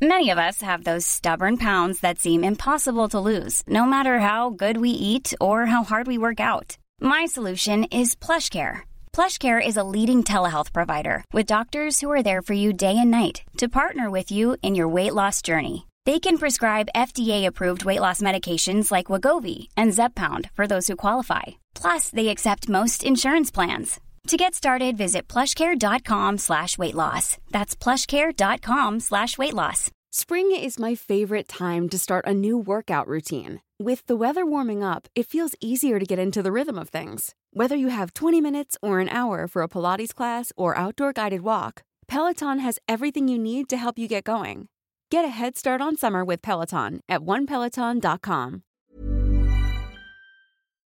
Many 0.00 0.32
of 0.32 0.38
us 0.40 0.64
have 0.64 0.88
those 0.88 1.04
stubborn 1.04 1.60
pounds 1.60 2.00
that 2.00 2.16
seem 2.16 2.40
impossible 2.40 3.10
to 3.12 3.20
lose, 3.20 3.60
no 3.68 3.84
matter 3.84 4.24
how 4.24 4.48
good 4.48 4.80
we 4.80 4.88
eat 4.88 5.34
or 5.42 5.68
how 5.68 5.84
hard 5.84 6.08
we 6.08 6.16
work 6.16 6.40
out. 6.40 6.78
My 7.04 7.26
solution 7.28 7.84
is 7.92 8.16
PlushCare. 8.16 8.88
PlushCare 9.12 9.60
is 9.60 9.76
a 9.76 9.84
leading 9.84 10.24
telehealth 10.24 10.72
provider 10.72 11.20
with 11.36 11.52
doctors 11.52 12.00
who 12.00 12.08
are 12.08 12.22
there 12.24 12.40
for 12.40 12.56
you 12.56 12.72
day 12.72 12.96
and 12.96 13.10
night 13.10 13.42
to 13.58 13.68
partner 13.68 14.08
with 14.08 14.32
you 14.32 14.56
in 14.62 14.72
your 14.72 14.88
weight 14.88 15.12
loss 15.12 15.42
journey. 15.42 15.89
They 16.06 16.18
can 16.18 16.38
prescribe 16.38 16.88
FDA-approved 16.96 17.84
weight 17.84 18.00
loss 18.00 18.22
medications 18.22 18.90
like 18.90 19.06
Wagovi 19.12 19.68
and 19.76 19.92
Zepbound 19.92 20.50
for 20.52 20.66
those 20.66 20.86
who 20.86 20.96
qualify. 20.96 21.42
Plus, 21.74 22.08
they 22.08 22.28
accept 22.28 22.70
most 22.70 23.04
insurance 23.04 23.50
plans. 23.50 24.00
To 24.28 24.36
get 24.36 24.54
started, 24.54 24.96
visit 24.96 25.28
plushcare.com 25.28 26.38
slash 26.38 26.78
weight 26.78 26.94
loss. 26.94 27.36
That's 27.50 27.74
plushcare.com 27.74 29.00
slash 29.00 29.36
weight 29.36 29.54
loss. 29.54 29.90
Spring 30.12 30.50
is 30.54 30.78
my 30.78 30.94
favorite 30.94 31.48
time 31.48 31.88
to 31.90 31.98
start 31.98 32.26
a 32.26 32.34
new 32.34 32.58
workout 32.58 33.06
routine. 33.06 33.60
With 33.78 34.04
the 34.06 34.16
weather 34.16 34.44
warming 34.44 34.82
up, 34.82 35.06
it 35.14 35.26
feels 35.26 35.54
easier 35.60 35.98
to 35.98 36.06
get 36.06 36.18
into 36.18 36.42
the 36.42 36.52
rhythm 36.52 36.78
of 36.78 36.88
things. 36.88 37.34
Whether 37.52 37.76
you 37.76 37.88
have 37.88 38.14
20 38.14 38.40
minutes 38.40 38.76
or 38.82 39.00
an 39.00 39.08
hour 39.08 39.46
for 39.46 39.62
a 39.62 39.68
Pilates 39.68 40.14
class 40.14 40.52
or 40.56 40.76
outdoor 40.76 41.12
guided 41.12 41.42
walk, 41.42 41.82
Peloton 42.08 42.58
has 42.58 42.78
everything 42.88 43.28
you 43.28 43.38
need 43.38 43.68
to 43.68 43.76
help 43.76 43.98
you 43.98 44.08
get 44.08 44.24
going. 44.24 44.68
Get 45.10 45.26
a 45.26 45.32
head 45.34 45.58
start 45.58 45.82
on 45.82 45.98
summer 45.98 46.22
with 46.22 46.38
Peloton 46.38 47.02
at 47.10 47.26
onepeloton.com. 47.26 48.62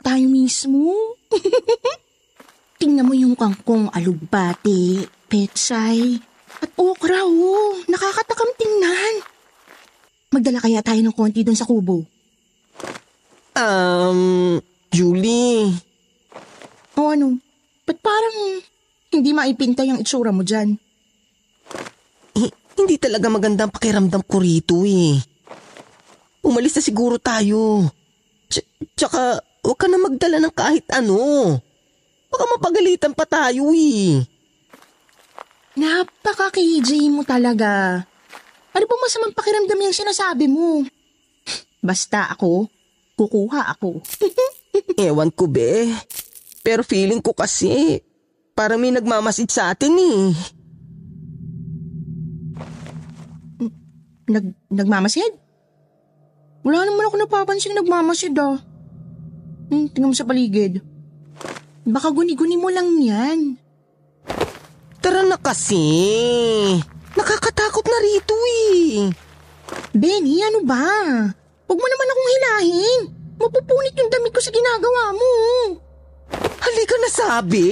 tayo 0.00 0.26
mismo. 0.26 0.90
Tingnan 2.80 3.06
mo 3.06 3.14
yung 3.14 3.38
kangkong 3.38 3.92
alugbati, 3.94 5.06
petsay, 5.30 6.18
at 6.58 6.70
okra 6.74 7.22
oh. 7.22 7.78
Nakakatakam 7.86 8.50
tingnan. 8.58 9.14
Magdala 10.34 10.58
kaya 10.58 10.82
tayo 10.82 10.98
ng 11.04 11.14
konti 11.14 11.46
doon 11.46 11.54
sa 11.54 11.68
kubo. 11.68 12.02
Um, 13.54 14.58
Julie, 14.90 15.70
O 16.98 17.14
ano, 17.14 17.38
ba't 17.86 18.02
parang 18.02 18.64
hindi 19.14 19.30
maipinta 19.30 19.86
yung 19.86 20.02
itsura 20.02 20.34
mo 20.34 20.42
dyan? 20.42 20.74
Hi- 22.80 22.86
hindi 22.88 22.96
talaga 22.96 23.28
magandang 23.28 23.68
pakiramdam 23.68 24.24
ko 24.24 24.40
rito 24.40 24.80
eh. 24.88 25.20
Umalis 26.40 26.80
na 26.80 26.82
siguro 26.82 27.20
tayo. 27.20 27.84
Tsk- 28.48 28.96
Tsaka, 28.96 29.36
huwag 29.60 29.76
ka 29.76 29.86
na 29.86 30.00
magdala 30.00 30.40
ng 30.40 30.54
kahit 30.56 30.88
ano. 30.88 31.18
Baka 32.32 32.44
mapagalitan 32.56 33.12
pa 33.12 33.28
tayo 33.28 33.68
eh. 33.76 34.24
Napaka-KJ 35.76 37.12
mo 37.12 37.22
talaga. 37.22 38.00
Ano 38.70 38.84
ba 38.86 38.96
masamang 38.96 39.36
pakiramdam 39.36 39.82
yung 39.82 39.96
sinasabi 39.96 40.48
mo? 40.48 40.86
Basta 41.84 42.30
ako, 42.32 42.68
kukuha 43.16 43.68
ako. 43.76 44.00
Ewan 45.00 45.30
ko 45.34 45.46
be. 45.50 45.90
Pero 46.64 46.84
feeling 46.84 47.20
ko 47.20 47.36
kasi, 47.36 48.00
para 48.52 48.76
may 48.76 48.92
nagmamasid 48.92 49.48
sa 49.50 49.72
atin 49.72 49.96
eh. 49.96 50.32
Nag, 54.30 54.46
nagmamasid? 54.70 55.34
Wala 56.62 56.86
naman 56.86 57.10
ako 57.10 57.16
napapansin 57.18 57.74
nagmamasid 57.74 58.38
ah. 58.38 58.62
Hmm, 59.70 59.90
tingnan 59.90 60.14
mo 60.14 60.16
sa 60.16 60.22
paligid. 60.22 60.78
Baka 61.82 62.14
guni-guni 62.14 62.54
mo 62.54 62.70
lang 62.70 63.02
yan. 63.02 63.58
Tara 65.02 65.26
na 65.26 65.34
kasi. 65.34 65.82
Nakakatakot 67.18 67.82
na 67.90 67.98
rito 68.06 68.36
eh. 68.70 69.10
Benny, 69.90 70.38
ano 70.46 70.62
ba? 70.62 70.86
Huwag 71.66 71.78
mo 71.80 71.86
naman 71.90 72.10
akong 72.10 72.30
hilahin. 72.30 73.00
Mapupunit 73.34 73.94
yung 73.98 74.10
damit 74.14 74.30
ko 74.30 74.38
sa 74.38 74.54
ginagawa 74.54 75.10
mo. 75.10 75.32
Halika 76.62 76.96
na 77.02 77.10
sabi. 77.10 77.66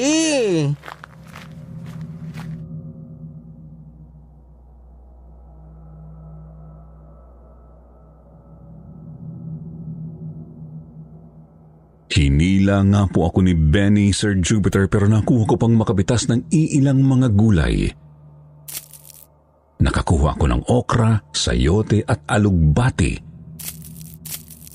Hinila 12.18 12.82
nga 12.82 13.06
po 13.06 13.30
ako 13.30 13.46
ni 13.46 13.54
Benny, 13.54 14.10
Sir 14.10 14.42
Jupiter, 14.42 14.90
pero 14.90 15.06
nakuha 15.06 15.46
ko 15.46 15.54
pang 15.54 15.70
makabitas 15.78 16.26
ng 16.26 16.50
iilang 16.50 16.98
mga 16.98 17.30
gulay. 17.30 17.86
Nakakuha 19.78 20.34
ako 20.34 20.44
ng 20.50 20.62
okra, 20.66 21.22
sayote 21.30 22.02
at 22.02 22.26
alugbati. 22.26 23.14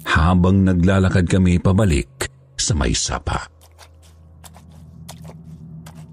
Habang 0.08 0.63
naglalakad 0.63 1.27
kami 1.27 1.60
pabalik 1.60 2.32
sa 2.56 2.79
may 2.79 2.95
sapa. 2.95 3.43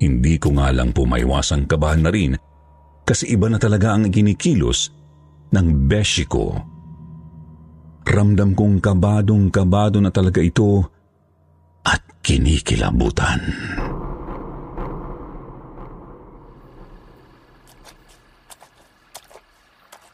Hindi 0.02 0.34
ko 0.34 0.50
nga 0.58 0.74
lang 0.74 0.90
po 0.90 1.06
maiwasang 1.06 1.70
kabahan 1.70 2.02
na 2.02 2.10
rin 2.10 2.34
kasi 3.06 3.30
iba 3.30 3.46
na 3.46 3.62
talaga 3.62 3.94
ang 3.94 4.10
ginikilos 4.10 4.90
ng 5.54 5.86
beshi 5.86 6.26
ko. 6.26 6.58
Ramdam 8.02 8.58
kong 8.58 8.82
kabadong 8.82 9.46
kabado 9.54 10.02
na 10.02 10.10
talaga 10.10 10.42
ito 10.42 10.98
kinikilabutan. 12.30 13.42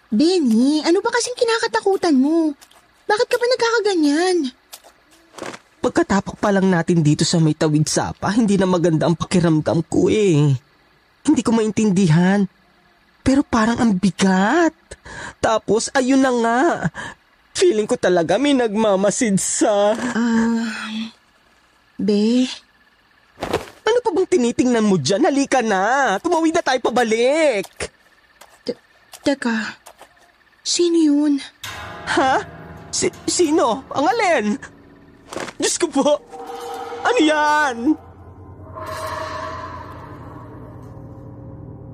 Benny, 0.08 0.80
ano 0.80 1.04
ba 1.04 1.12
kasing 1.12 1.36
kinakatakutan 1.36 2.16
mo? 2.16 2.56
Bakit 3.04 3.26
ka 3.28 3.36
ba 3.36 3.46
nagkakaganyan? 3.52 4.36
Pagkatapak 5.84 6.40
pa 6.40 6.48
lang 6.56 6.72
natin 6.72 7.04
dito 7.04 7.20
sa 7.28 7.36
may 7.36 7.52
tawid 7.52 7.84
sapa, 7.84 8.32
hindi 8.32 8.56
na 8.56 8.64
maganda 8.64 9.04
ang 9.04 9.20
pakiramdam 9.20 9.84
ko 9.84 10.08
eh. 10.08 10.56
Hindi 11.20 11.42
ko 11.44 11.52
maintindihan. 11.52 12.48
Pero 13.20 13.44
parang 13.44 13.76
ang 13.76 13.92
bigat. 13.92 14.72
Tapos 15.44 15.92
ayun 15.92 16.24
na 16.24 16.32
nga. 16.32 16.60
Feeling 17.52 17.84
ko 17.84 18.00
talaga 18.00 18.40
may 18.40 18.56
nagmamasid 18.56 19.36
sa... 19.36 19.92
Uh, 19.92 21.12
be, 21.98 22.48
Ano 23.86 23.98
pa 24.02 24.10
bang 24.12 24.28
tinitingnan 24.28 24.84
mo 24.84 24.96
dyan? 24.96 25.24
Halika 25.24 25.60
na. 25.60 26.16
Tumawid 26.20 26.56
na 26.56 26.64
tayo 26.64 26.80
pabalik. 26.80 27.68
teka, 29.26 29.74
sino 30.62 30.98
yun? 31.02 31.42
Ha? 32.06 32.38
Si 32.94 33.10
sino? 33.26 33.82
Ang 33.90 34.06
alin? 34.06 34.46
Diyos 35.58 35.76
ko 35.82 35.90
po. 35.90 36.08
Ano 37.02 37.20
yan? 37.20 37.76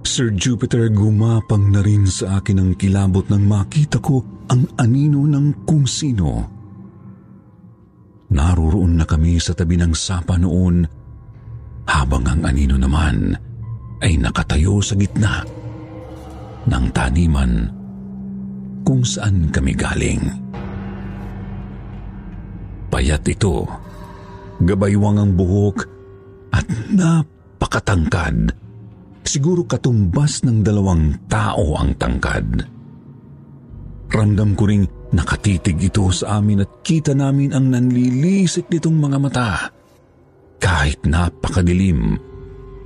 Sir 0.05 0.29
Jupiter 0.37 0.93
gumapang 0.93 1.73
na 1.73 1.81
rin 1.81 2.05
sa 2.05 2.37
akin 2.37 2.61
ang 2.61 2.73
kilabot 2.77 3.25
nang 3.33 3.49
makita 3.49 3.97
ko 3.97 4.21
ang 4.53 4.69
anino 4.77 5.25
ng 5.25 5.65
kung 5.65 5.89
sino. 5.89 6.62
Naroroon 8.33 8.97
na 8.97 9.05
kami 9.05 9.37
sa 9.37 9.53
tabi 9.53 9.77
ng 9.77 9.93
sapa 9.93 10.41
noon 10.41 10.89
habang 11.85 12.25
ang 12.25 12.41
anino 12.49 12.81
naman 12.81 13.37
ay 14.01 14.17
nakatayo 14.17 14.81
sa 14.81 14.97
gitna 14.97 15.45
ng 16.65 16.85
taniman 16.97 17.69
kung 18.83 19.05
saan 19.05 19.53
kami 19.53 19.77
galing. 19.77 20.23
Payat 22.89 23.25
ito, 23.29 23.69
gabaywang 24.65 25.21
ang 25.21 25.33
buhok 25.37 25.79
at 26.57 26.67
napakatangkad. 26.93 28.53
Siguro 29.23 29.65
katumbas 29.65 30.45
ng 30.45 30.61
dalawang 30.61 31.29
tao 31.31 31.79
ang 31.79 31.95
tangkad. 31.97 32.65
Ramdam 34.13 34.53
ko 34.53 34.63
ring 34.69 34.85
nakatitig 35.13 35.93
ito 35.93 36.09
sa 36.11 36.41
amin 36.41 36.65
at 36.65 36.81
kita 36.81 37.13
namin 37.13 37.53
ang 37.53 37.69
nanlilisik 37.69 38.69
nitong 38.73 38.97
mga 38.97 39.19
mata 39.21 39.51
kahit 40.63 41.05
napakadilim 41.05 42.17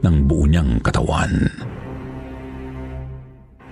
ng 0.00 0.16
buo 0.24 0.44
niyang 0.48 0.80
katawan. 0.80 1.46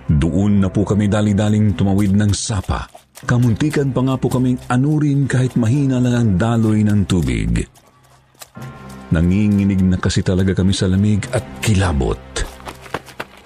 Doon 0.05 0.61
na 0.61 0.69
po 0.69 0.85
kami 0.85 1.09
dali-daling 1.09 1.73
tumawid 1.73 2.13
ng 2.13 2.29
sapa. 2.29 2.85
Kamuntikan 3.25 3.89
pa 3.89 4.05
nga 4.05 4.15
po 4.21 4.29
kaming 4.29 4.61
anurin 4.69 5.25
kahit 5.25 5.57
mahina 5.57 5.97
lang 5.97 6.13
ang 6.13 6.31
daloy 6.37 6.85
ng 6.85 7.09
tubig. 7.09 7.65
Nanginginig 9.09 9.81
na 9.81 9.97
kasi 9.97 10.21
talaga 10.21 10.53
kami 10.53 10.77
sa 10.77 10.85
lamig 10.85 11.25
at 11.33 11.41
kilabot. 11.65 12.21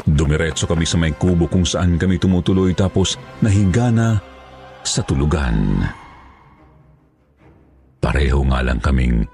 Dumiretso 0.03 0.67
kami 0.67 0.83
sa 0.83 0.99
may 0.99 1.15
kubo 1.15 1.47
kung 1.47 1.63
saan 1.63 1.95
kami 1.95 2.19
tumutuloy 2.19 2.75
tapos 2.75 3.15
nahiga 3.39 3.87
na 3.93 4.19
sa 4.83 5.01
tulugan. 5.05 5.83
Pareho 7.99 8.41
nga 8.47 8.59
lang 8.63 8.79
kaming 8.79 9.27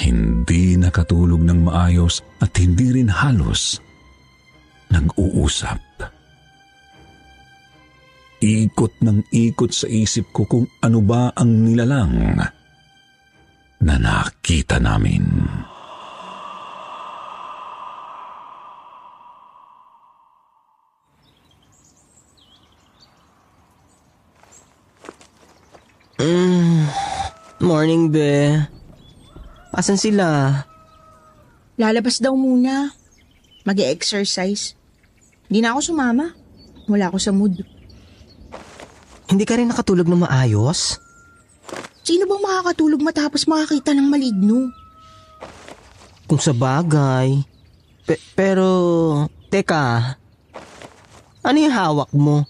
hindi 0.00 0.74
nakatulog 0.80 1.44
ng 1.44 1.68
maayos 1.68 2.24
at 2.40 2.50
hindi 2.56 2.90
rin 2.90 3.12
halos 3.12 3.78
nag-uusap. 4.92 5.80
Ikot 8.42 8.92
ng 9.06 9.22
ikot 9.30 9.70
sa 9.70 9.86
isip 9.86 10.34
ko 10.34 10.42
kung 10.50 10.66
ano 10.82 10.98
ba 10.98 11.30
ang 11.30 11.62
nilalang 11.62 12.34
na 13.82 13.94
nakita 13.98 14.82
namin. 14.82 15.22
Morning, 27.72 28.12
be. 28.12 28.52
Asan 29.72 29.96
sila? 29.96 30.60
Lalabas 31.80 32.20
daw 32.20 32.36
muna. 32.36 32.92
mag 33.64 33.80
exercise 33.80 34.76
Hindi 35.48 35.64
na 35.64 35.72
ako 35.72 35.80
sumama. 35.80 36.36
Wala 36.84 37.08
ako 37.08 37.16
sa 37.16 37.32
mood. 37.32 37.64
Hindi 39.24 39.44
ka 39.48 39.56
rin 39.56 39.72
nakatulog 39.72 40.04
na 40.04 40.20
maayos? 40.20 41.00
Sino 42.04 42.28
bang 42.28 42.44
makakatulog 42.44 43.00
matapos 43.00 43.48
makakita 43.48 43.96
ng 43.96 44.04
maligno? 44.04 44.68
Kung 46.28 46.44
sa 46.44 46.52
bagay. 46.52 47.40
Pe- 48.04 48.20
pero, 48.36 48.68
teka. 49.48 50.20
Ano 51.40 51.56
yung 51.56 51.72
hawak 51.72 52.12
mo? 52.12 52.44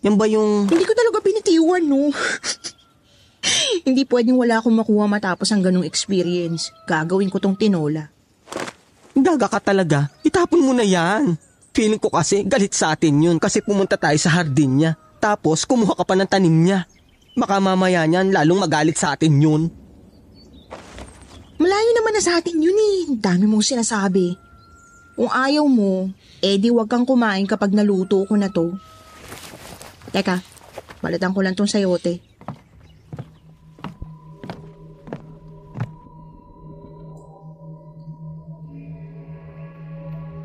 Yan 0.00 0.16
ba 0.16 0.24
yung... 0.24 0.64
Hindi 0.72 0.88
ko 0.88 0.96
talaga 0.96 1.20
binitiwan, 1.20 1.84
no? 1.84 2.08
Hindi 3.84 4.04
pwedeng 4.04 4.38
wala 4.38 4.60
akong 4.60 4.76
makuha 4.76 5.06
matapos 5.08 5.48
ang 5.50 5.64
ganong 5.64 5.86
experience. 5.86 6.70
Gagawin 6.84 7.32
ko 7.32 7.40
tong 7.40 7.56
tinola. 7.56 8.08
Gaga 9.18 9.48
ka 9.50 9.58
talaga. 9.58 10.12
Itapon 10.22 10.62
mo 10.62 10.72
na 10.76 10.86
yan. 10.86 11.34
Feeling 11.74 12.02
ko 12.02 12.10
kasi 12.10 12.42
galit 12.42 12.74
sa 12.74 12.94
atin 12.94 13.22
yun 13.22 13.36
kasi 13.38 13.62
pumunta 13.62 13.94
tayo 13.98 14.18
sa 14.18 14.34
hardin 14.34 14.82
niya. 14.82 14.92
Tapos 15.18 15.66
kumuha 15.66 15.94
ka 15.94 16.04
pa 16.06 16.14
ng 16.14 16.30
tanim 16.30 16.54
niya. 16.54 16.86
Baka 17.38 17.62
mamaya 17.62 18.02
niyan 18.06 18.34
lalong 18.34 18.66
magalit 18.66 18.98
sa 18.98 19.14
atin 19.14 19.38
yun. 19.38 19.70
Malayo 21.58 21.90
naman 21.94 22.14
na 22.14 22.22
sa 22.22 22.38
atin 22.38 22.58
yun 22.58 22.74
eh. 22.74 23.18
Dami 23.18 23.50
mong 23.50 23.66
sinasabi. 23.66 24.38
Kung 25.18 25.30
ayaw 25.30 25.66
mo, 25.66 26.06
edi 26.38 26.70
wag 26.70 26.86
kang 26.86 27.02
kumain 27.02 27.42
kapag 27.42 27.74
naluto 27.74 28.22
ko 28.22 28.38
na 28.38 28.46
to. 28.46 28.78
Teka, 30.14 30.38
balatan 31.02 31.34
ko 31.34 31.42
lang 31.42 31.58
tong 31.58 31.66
sayote. 31.66 32.27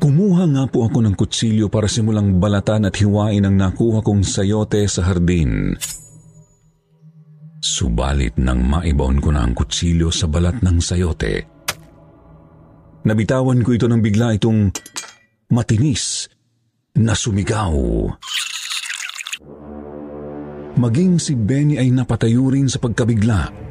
Kumuha 0.04 0.44
nga 0.52 0.68
po 0.68 0.84
ako 0.84 1.00
ng 1.00 1.16
kutsilyo 1.16 1.72
para 1.72 1.88
simulang 1.88 2.36
balatan 2.36 2.84
at 2.84 2.92
hiwain 3.00 3.48
ang 3.48 3.56
nakuha 3.56 4.04
kong 4.04 4.20
sayote 4.20 4.84
sa 4.84 5.00
hardin. 5.00 5.72
Subalit 7.64 8.36
nang 8.36 8.60
maibaon 8.68 9.16
ko 9.16 9.32
na 9.32 9.48
ang 9.48 9.56
kutsilyo 9.56 10.12
sa 10.12 10.28
balat 10.28 10.60
ng 10.60 10.76
sayote, 10.76 11.48
nabitawan 13.08 13.64
ko 13.64 13.72
ito 13.72 13.88
ng 13.88 14.04
bigla 14.04 14.36
itong 14.36 14.68
matinis 15.56 16.28
na 17.00 17.16
sumigaw. 17.16 17.72
Maging 20.76 21.16
si 21.16 21.32
Benny 21.32 21.80
ay 21.80 21.88
napatayo 21.88 22.52
rin 22.52 22.68
sa 22.68 22.76
pagkabigla. 22.76 23.63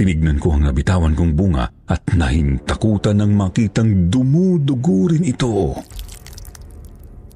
Tinignan 0.00 0.40
ko 0.40 0.56
ang 0.56 0.64
nabitawan 0.64 1.12
kong 1.12 1.36
bunga 1.36 1.68
at 1.84 2.00
nahintakutan 2.16 3.20
nang 3.20 3.36
makitang 3.36 4.08
dumudugo 4.08 5.12
rin 5.12 5.28
ito. 5.28 5.76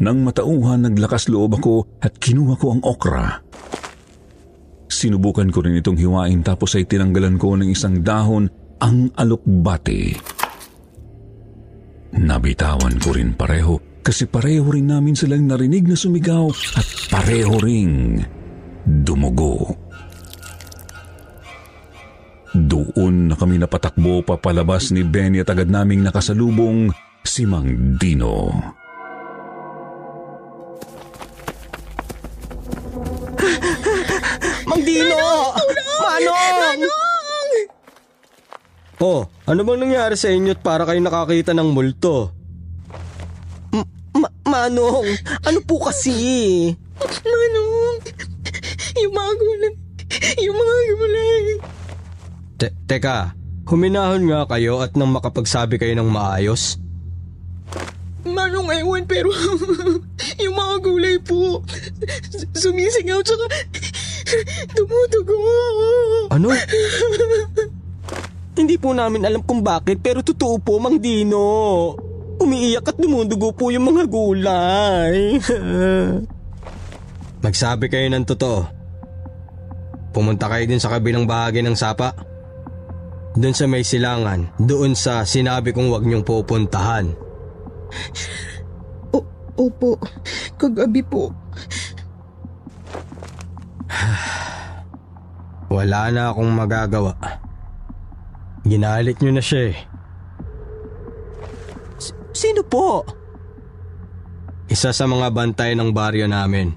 Nang 0.00 0.24
matauhan, 0.24 0.88
naglakas 0.88 1.28
loob 1.28 1.60
ako 1.60 2.00
at 2.00 2.16
kinuha 2.16 2.56
ko 2.56 2.72
ang 2.72 2.80
okra. 2.80 3.44
Sinubukan 4.88 5.52
ko 5.52 5.60
rin 5.60 5.76
itong 5.76 6.00
hiwain 6.00 6.40
tapos 6.40 6.72
ay 6.80 6.88
tinanggalan 6.88 7.36
ko 7.36 7.52
ng 7.52 7.68
isang 7.68 8.00
dahon 8.00 8.48
ang 8.80 9.12
alokbati. 9.12 10.16
Nabitawan 12.16 12.96
ko 12.96 13.12
rin 13.12 13.36
pareho 13.36 14.00
kasi 14.00 14.24
pareho 14.24 14.64
rin 14.72 14.88
namin 14.88 15.12
silang 15.12 15.44
narinig 15.44 15.84
na 15.84 16.00
sumigaw 16.00 16.48
at 16.80 16.88
pareho 17.12 17.60
ring 17.60 18.24
dumugo. 18.88 19.84
Doon 22.54 23.26
na 23.26 23.34
kami 23.34 23.58
napatakbo 23.58 24.22
papalabas 24.22 24.94
ni 24.94 25.02
Benny 25.02 25.42
at 25.42 25.50
agad 25.50 25.66
naming 25.66 26.06
nakasalubong 26.06 26.94
si 27.26 27.42
Mang 27.50 27.98
Dino. 27.98 28.54
Mang 34.70 34.82
Dino! 34.86 35.18
Manong! 35.98 36.80
Oh, 39.02 39.26
ano 39.50 39.60
bang 39.66 39.80
nangyari 39.82 40.14
sa 40.14 40.30
inyo 40.30 40.54
at 40.54 40.62
para 40.62 40.86
kayo 40.86 41.02
nakakita 41.02 41.58
ng 41.58 41.74
multo? 41.74 42.30
Ma- 44.14 44.30
Manong! 44.46 45.10
Ano 45.42 45.58
po 45.66 45.82
kasi? 45.82 46.70
Manong! 47.02 47.98
Yung 49.02 49.10
mga 49.10 49.32
gulay! 49.42 49.72
Yung 50.38 50.54
mga 50.54 50.74
gulay! 50.94 51.42
Te- 52.64 52.72
teka, 52.88 53.36
huminahon 53.68 54.24
nga 54.24 54.48
kayo 54.48 54.80
at 54.80 54.96
nang 54.96 55.12
makapagsabi 55.12 55.76
kayo 55.76 55.92
ng 56.00 56.08
maayos? 56.08 56.80
Manong 58.24 58.72
ewan 58.72 59.04
pero 59.04 59.28
yung 60.40 60.56
mga 60.56 60.76
gulay 60.80 61.20
po 61.20 61.60
sumisingaw 62.56 63.20
tsaka 63.20 63.44
tumutugo. 64.72 65.36
Ano? 66.32 66.56
Hindi 68.56 68.80
po 68.80 68.96
namin 68.96 69.28
alam 69.28 69.44
kung 69.44 69.60
bakit 69.60 70.00
pero 70.00 70.24
totoo 70.24 70.56
po, 70.56 70.80
Mang 70.80 70.96
Dino. 70.96 71.92
Umiiyak 72.40 72.88
at 72.88 72.96
dumudugo 72.96 73.52
po 73.52 73.68
yung 73.68 73.92
mga 73.92 74.08
gulay. 74.08 75.36
Magsabi 77.44 77.92
kayo 77.92 78.08
ng 78.08 78.24
totoo. 78.24 78.64
Pumunta 80.16 80.48
kayo 80.48 80.64
din 80.64 80.80
sa 80.80 80.88
kabilang 80.88 81.28
bahagi 81.28 81.60
ng 81.60 81.76
sapa. 81.76 82.32
Doon 83.34 83.54
sa 83.54 83.66
may 83.66 83.82
silangan, 83.82 84.46
doon 84.62 84.94
sa 84.94 85.26
sinabi 85.26 85.74
kong 85.74 85.90
huwag 85.90 86.06
niyong 86.06 86.22
pupuntahan. 86.22 87.10
O, 89.10 89.18
opo, 89.58 89.98
kagabi 90.54 91.02
po. 91.02 91.34
Wala 95.74 96.14
na 96.14 96.30
akong 96.30 96.52
magagawa. 96.54 97.18
Ginalit 98.62 99.18
niyo 99.18 99.34
na 99.34 99.42
siya 99.42 99.74
eh. 99.74 99.78
Sino 102.30 102.62
po? 102.62 103.02
Isa 104.70 104.94
sa 104.94 105.10
mga 105.10 105.34
bantay 105.34 105.74
ng 105.74 105.90
baryo 105.90 106.30
namin. 106.30 106.70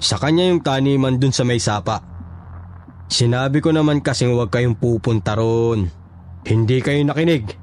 Sa 0.00 0.16
kanya 0.16 0.48
yung 0.48 0.64
taniman 0.64 1.20
dun 1.20 1.36
sa 1.36 1.44
may 1.44 1.60
sapa. 1.60 2.09
Sinabi 3.10 3.58
ko 3.58 3.74
naman 3.74 3.98
kasing 3.98 4.30
huwag 4.30 4.54
kayong 4.54 4.78
pupunta 4.78 5.34
ron. 5.34 5.90
Hindi 6.46 6.78
kayo 6.78 7.02
nakinig. 7.02 7.58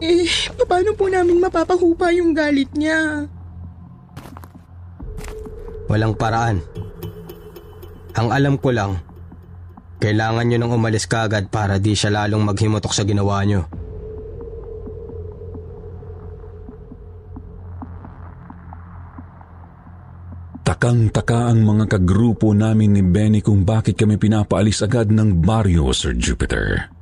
Eh, 0.00 0.28
paano 0.64 0.96
po 0.96 1.12
namin 1.12 1.36
mapapahupa 1.36 2.10
yung 2.16 2.32
galit 2.32 2.72
niya? 2.72 3.28
Walang 5.86 6.16
paraan. 6.16 6.64
Ang 8.16 8.28
alam 8.32 8.56
ko 8.56 8.72
lang, 8.72 9.04
kailangan 10.00 10.48
nyo 10.48 10.56
nang 10.56 10.74
umalis 10.76 11.04
kagad 11.04 11.52
para 11.52 11.76
di 11.76 11.92
siya 11.92 12.24
lalong 12.24 12.40
maghimutok 12.40 12.96
sa 12.96 13.04
ginawa 13.04 13.44
nyo. 13.44 13.68
Takang-taka 20.84 21.48
ang 21.48 21.64
mga 21.64 21.96
kagrupo 21.96 22.52
namin 22.52 22.92
ni 22.92 23.00
Benny 23.00 23.40
kung 23.40 23.64
bakit 23.64 23.96
kami 23.96 24.20
pinapaalis 24.20 24.84
agad 24.84 25.08
ng 25.08 25.40
baryo, 25.40 25.88
Sir 25.96 26.12
Jupiter. 26.12 26.92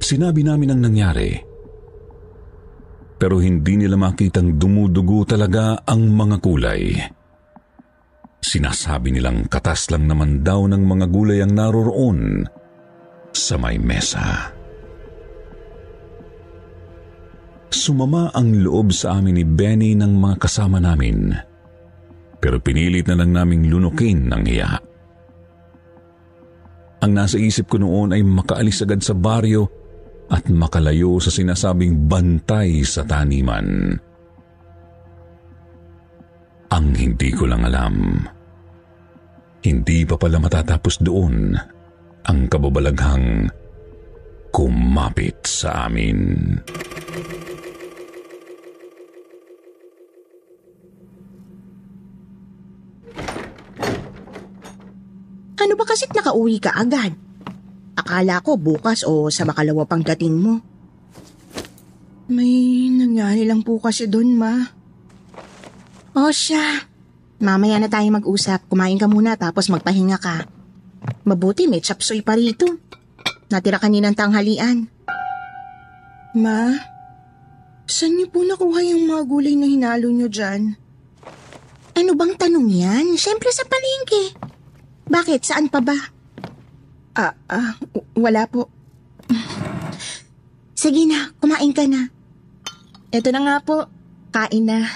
Sinabi 0.00 0.40
namin 0.40 0.72
ang 0.72 0.80
nangyari. 0.80 1.36
Pero 3.20 3.44
hindi 3.44 3.84
nila 3.84 4.00
makitang 4.00 4.56
dumudugo 4.56 5.28
talaga 5.28 5.84
ang 5.84 6.08
mga 6.16 6.36
kulay. 6.40 6.96
Sinasabi 8.40 9.12
nilang 9.12 9.44
katas 9.44 9.92
lang 9.92 10.08
naman 10.08 10.40
daw 10.40 10.64
ng 10.64 10.80
mga 10.80 11.06
gulay 11.12 11.44
ang 11.44 11.52
naroroon 11.52 12.48
sa 13.36 13.60
may 13.60 13.76
mesa. 13.76 14.48
Sumama 17.68 18.32
ang 18.32 18.64
loob 18.64 18.96
sa 18.96 19.20
amin 19.20 19.36
ni 19.36 19.44
Benny 19.44 19.92
ng 19.92 20.16
mga 20.16 20.40
kasama 20.40 20.80
namin. 20.80 21.49
Pero 22.40 22.56
pinilit 22.58 23.04
na 23.06 23.20
lang 23.20 23.36
naming 23.36 23.68
lunukin 23.68 24.32
ng 24.32 24.44
hiya. 24.48 24.80
Ang 27.00 27.12
nasa 27.16 27.36
isip 27.40 27.68
ko 27.68 27.80
noon 27.80 28.16
ay 28.16 28.20
makaalis 28.24 28.84
agad 28.84 29.00
sa 29.00 29.16
baryo 29.16 29.68
at 30.28 30.48
makalayo 30.48 31.20
sa 31.20 31.32
sinasabing 31.32 32.08
bantay 32.08 32.84
sa 32.84 33.04
taniman. 33.04 33.96
Ang 36.70 36.86
hindi 36.94 37.34
ko 37.34 37.50
lang 37.50 37.66
alam, 37.66 38.24
hindi 39.64 40.06
pa 40.06 40.14
pala 40.16 40.38
matatapos 40.38 41.02
doon 41.02 41.52
ang 42.24 42.38
kababalaghang 42.46 43.50
kumapit 44.54 45.40
sa 45.44 45.90
amin. 45.90 46.54
Ano 55.60 55.76
ba 55.76 55.84
kasit 55.84 56.16
nakauwi 56.16 56.56
ka 56.56 56.72
agad? 56.72 57.12
Akala 57.92 58.40
ko 58.40 58.56
bukas 58.56 59.04
o 59.04 59.28
sa 59.28 59.44
makalawa 59.44 59.84
pang 59.84 60.00
dating 60.00 60.40
mo. 60.40 60.64
May 62.32 62.88
nangyari 62.88 63.44
lang 63.44 63.60
po 63.60 63.76
kasi 63.76 64.08
doon, 64.08 64.40
ma. 64.40 64.56
O 66.16 66.32
siya. 66.32 66.88
Mamaya 67.44 67.76
na 67.76 67.92
tayo 67.92 68.08
mag-usap. 68.08 68.72
Kumain 68.72 68.96
ka 68.96 69.04
muna 69.04 69.36
tapos 69.36 69.68
magpahinga 69.68 70.16
ka. 70.16 70.48
Mabuti 71.28 71.68
may 71.68 71.84
chapsoy 71.84 72.24
pa 72.24 72.40
rito. 72.40 72.80
Natira 73.52 73.76
kaninang 73.76 74.16
tanghalian. 74.16 74.88
Ma, 76.38 76.70
saan 77.84 78.14
niyo 78.14 78.30
po 78.30 78.46
nakuha 78.46 78.80
yung 78.86 79.10
mga 79.10 79.22
gulay 79.26 79.58
na 79.58 79.66
hinalo 79.66 80.08
niyo 80.08 80.30
dyan? 80.30 80.78
Ano 81.98 82.14
bang 82.14 82.38
tanong 82.38 82.70
yan? 82.70 83.06
Siyempre 83.18 83.50
sa 83.50 83.66
palengke. 83.66 84.49
Bakit? 85.10 85.40
Saan 85.42 85.66
pa 85.66 85.82
ba? 85.82 85.98
Ah, 87.18 87.34
ah, 87.50 87.74
wala 88.14 88.46
po. 88.46 88.70
Sige 90.78 91.04
na, 91.04 91.34
kumain 91.42 91.74
ka 91.74 91.84
na. 91.84 92.06
Ito 93.10 93.28
na 93.34 93.40
nga 93.42 93.56
po, 93.58 93.90
kain 94.30 94.64
na. 94.70 94.86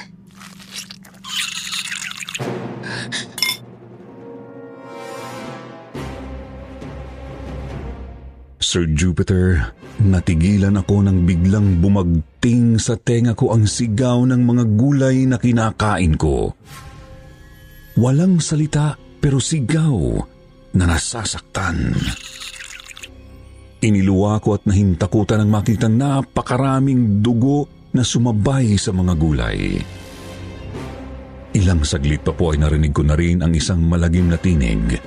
Sir 8.63 8.91
Jupiter, 8.91 9.75
natigilan 10.03 10.79
ako 10.79 11.07
nang 11.07 11.27
biglang 11.27 11.79
bumagting 11.79 12.79
sa 12.79 12.99
tenga 12.99 13.35
ko 13.35 13.55
ang 13.55 13.67
sigaw 13.67 14.23
ng 14.27 14.43
mga 14.43 14.65
gulay 14.79 15.27
na 15.27 15.39
kinakain 15.39 16.19
ko. 16.19 16.55
Walang 17.95 18.43
salita 18.43 18.99
pero 19.25 19.41
sigaw 19.41 20.21
na 20.77 20.85
nasasaktan. 20.85 21.97
Iniluwa 23.81 24.37
ko 24.45 24.61
at 24.61 24.69
nahintakutan 24.69 25.41
ng 25.41 25.49
makitang 25.49 25.97
napakaraming 25.97 27.25
dugo 27.25 27.89
na 27.97 28.05
sumabay 28.05 28.77
sa 28.77 28.93
mga 28.93 29.17
gulay. 29.17 29.81
Ilang 31.57 31.89
saglit 31.89 32.21
pa 32.21 32.37
po 32.37 32.53
ay 32.53 32.61
narinig 32.61 32.93
ko 32.93 33.01
na 33.01 33.17
rin 33.17 33.41
ang 33.41 33.57
isang 33.57 33.81
malagim 33.81 34.29
na 34.29 34.37
tinig. 34.37 35.01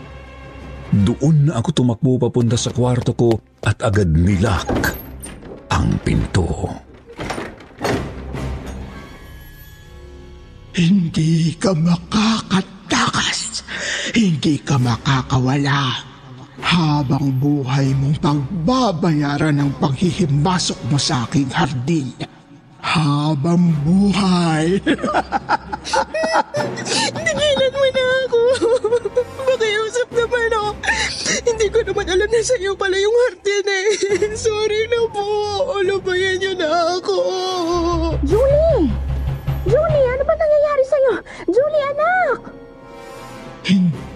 Doon 0.90 1.54
na 1.54 1.62
ako 1.62 1.70
tumakbo 1.78 2.18
papunta 2.18 2.58
sa 2.58 2.74
kwarto 2.74 3.14
ko 3.14 3.38
at 3.62 3.86
agad 3.86 4.10
nilak 4.10 4.98
ang 5.70 5.94
pinto. 6.02 6.74
Hindi 10.74 11.54
ka 11.62 11.78
makakatakas. 11.78 12.77
Hindi 14.14 14.62
ka 14.62 14.80
makakawala. 14.80 16.06
Habang 16.58 17.38
buhay 17.38 17.94
mong 17.94 18.18
pagbabayaran 18.18 19.56
ng 19.62 19.72
paghihimasok 19.78 20.80
mo 20.90 20.98
sa 20.98 21.24
aking 21.30 21.48
hardin. 21.54 22.12
Habang 22.82 23.74
buhay. 23.86 24.82
Tigilan 27.14 27.72
mo 27.74 27.88
na 27.94 28.06
ako. 28.26 28.42
Makiusap 29.48 30.10
naman 30.16 30.50
ako. 30.56 30.70
Hindi 31.46 31.68
ko 31.70 31.80
naman 31.84 32.06
alam 32.10 32.30
na 32.32 32.42
sa'yo 32.42 32.74
pala 32.74 32.98
yung 32.98 33.16
hardin 33.28 33.68
eh. 33.70 33.88
Sorry 34.48 34.90
na 34.90 35.02
po. 35.14 35.28
Ulabayan 35.78 36.42
niyo 36.42 36.54
na 36.58 36.98
ako. 36.98 37.18
Julie! 38.26 38.90
Julie, 39.68 40.08
ano 40.10 40.24
ba 40.24 40.34
nangyayari 40.34 40.84
sa'yo? 40.88 41.14
Julie, 41.52 41.86
anak! 41.92 42.57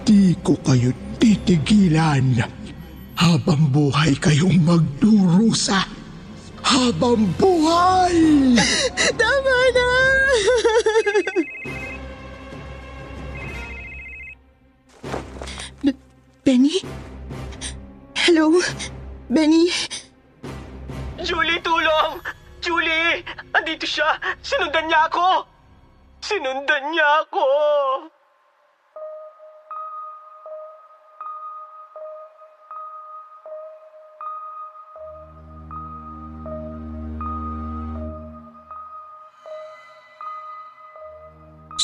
Hindi 0.02 0.34
ko 0.42 0.58
kayo 0.66 0.90
titigilan. 1.22 2.34
Habang 3.14 3.70
buhay 3.70 4.18
kayong 4.18 4.58
magdurusa. 4.66 5.78
Habang 6.58 7.30
buhay! 7.38 8.58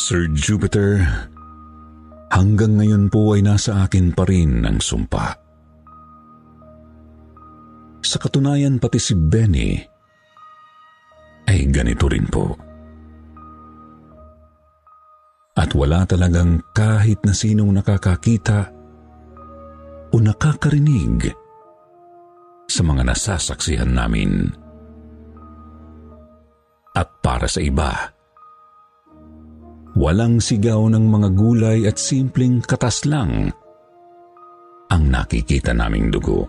Sir 0.09 0.25
Jupiter, 0.33 1.05
hanggang 2.33 2.81
ngayon 2.81 3.13
po 3.13 3.37
ay 3.37 3.45
nasa 3.45 3.85
akin 3.85 4.17
pa 4.17 4.25
rin 4.25 4.65
ang 4.65 4.81
sumpa. 4.81 5.37
Sa 8.01 8.17
katunayan 8.17 8.81
pati 8.81 8.97
si 8.97 9.13
Benny 9.13 9.77
ay 11.45 11.61
ganito 11.69 12.09
rin 12.09 12.25
po. 12.25 12.57
At 15.61 15.77
wala 15.77 16.09
talagang 16.09 16.65
kahit 16.73 17.21
na 17.29 17.37
sinong 17.37 17.77
nakakakita 17.77 18.73
o 20.09 20.17
nakakarinig 20.17 21.37
sa 22.65 22.81
mga 22.81 23.13
nasasaksihan 23.13 23.93
namin. 23.93 24.57
At 26.97 27.21
para 27.21 27.45
sa 27.45 27.61
iba, 27.61 28.17
walang 29.99 30.39
sigaw 30.39 30.87
ng 30.87 31.05
mga 31.11 31.29
gulay 31.35 31.79
at 31.91 31.99
simpleng 31.99 32.63
katas 32.63 33.03
lang 33.03 33.51
ang 34.89 35.03
nakikita 35.11 35.75
naming 35.75 36.09
dugo. 36.09 36.47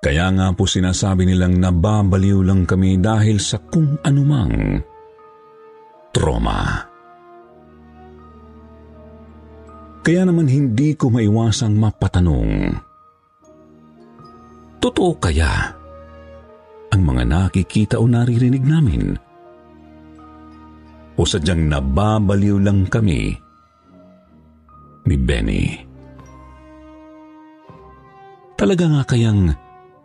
Kaya 0.00 0.32
nga 0.32 0.48
po 0.56 0.64
sinasabi 0.64 1.28
nilang 1.28 1.60
nababaliw 1.60 2.40
lang 2.40 2.64
kami 2.64 2.96
dahil 2.96 3.36
sa 3.36 3.60
kung 3.60 4.00
anumang 4.00 4.80
trauma. 6.08 6.88
Kaya 10.00 10.24
naman 10.24 10.48
hindi 10.48 10.96
ko 10.96 11.12
maiwasang 11.12 11.76
mapatanong. 11.76 12.72
Totoo 14.80 15.12
kaya 15.20 15.76
ang 16.88 17.02
mga 17.04 17.22
nakikita 17.28 18.00
o 18.00 18.08
naririnig 18.08 18.64
namin? 18.64 19.29
O 21.20 21.28
sadyang 21.28 21.68
nababaliw 21.68 22.56
lang 22.64 22.88
kami 22.88 23.36
ni 25.04 25.16
Benny? 25.20 25.68
Talaga 28.56 28.88
nga 28.88 29.02
kayang 29.04 29.52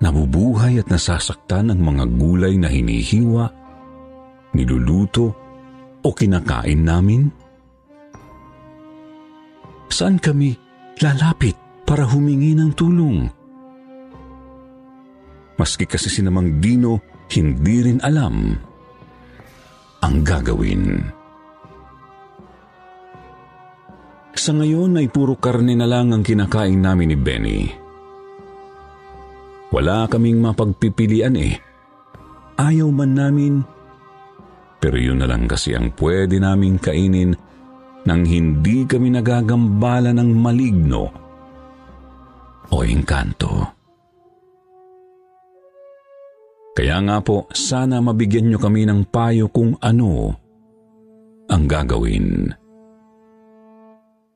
nabubuhay 0.04 0.84
at 0.84 0.92
nasasaktan 0.92 1.72
ang 1.72 1.80
mga 1.80 2.04
gulay 2.20 2.60
na 2.60 2.68
hinihiwa, 2.68 3.48
niluluto 4.60 5.32
o 6.04 6.10
kinakain 6.12 6.84
namin? 6.84 7.32
Saan 9.88 10.20
kami 10.20 10.52
lalapit 11.00 11.56
para 11.88 12.04
humingi 12.04 12.60
ng 12.60 12.76
tulong? 12.76 13.24
Maski 15.56 15.88
kasi 15.88 16.12
sinamang 16.12 16.60
Dino, 16.60 17.00
hindi 17.32 17.88
rin 17.88 18.04
alam 18.04 18.75
ang 20.02 20.26
gagawin. 20.26 21.06
Sa 24.36 24.52
ngayon 24.52 25.00
ay 25.00 25.08
puro 25.08 25.40
karne 25.40 25.74
na 25.80 25.88
lang 25.88 26.12
ang 26.12 26.22
kinakain 26.22 26.84
namin 26.84 27.16
ni 27.16 27.18
Benny. 27.18 27.62
Wala 29.72 30.08
kaming 30.12 30.44
mapagpipilian 30.44 31.36
eh. 31.40 31.56
Ayaw 32.56 32.88
man 32.92 33.12
namin, 33.16 33.54
pero 34.80 35.02
yun 35.02 35.18
na 35.18 35.28
lang 35.28 35.50
kasi 35.50 35.74
ang 35.74 35.92
pwede 35.98 36.38
naming 36.38 36.78
kainin 36.78 37.34
nang 38.06 38.22
hindi 38.22 38.86
kami 38.86 39.10
nagagambala 39.18 40.14
ng 40.14 40.30
maligno 40.30 41.04
o 42.70 42.76
engkanto. 42.86 43.85
Kaya 46.76 47.00
nga 47.08 47.24
po, 47.24 47.48
sana 47.56 48.04
mabigyan 48.04 48.52
nyo 48.52 48.60
kami 48.60 48.84
ng 48.84 49.08
payo 49.08 49.48
kung 49.48 49.80
ano 49.80 50.36
ang 51.48 51.64
gagawin. 51.72 52.52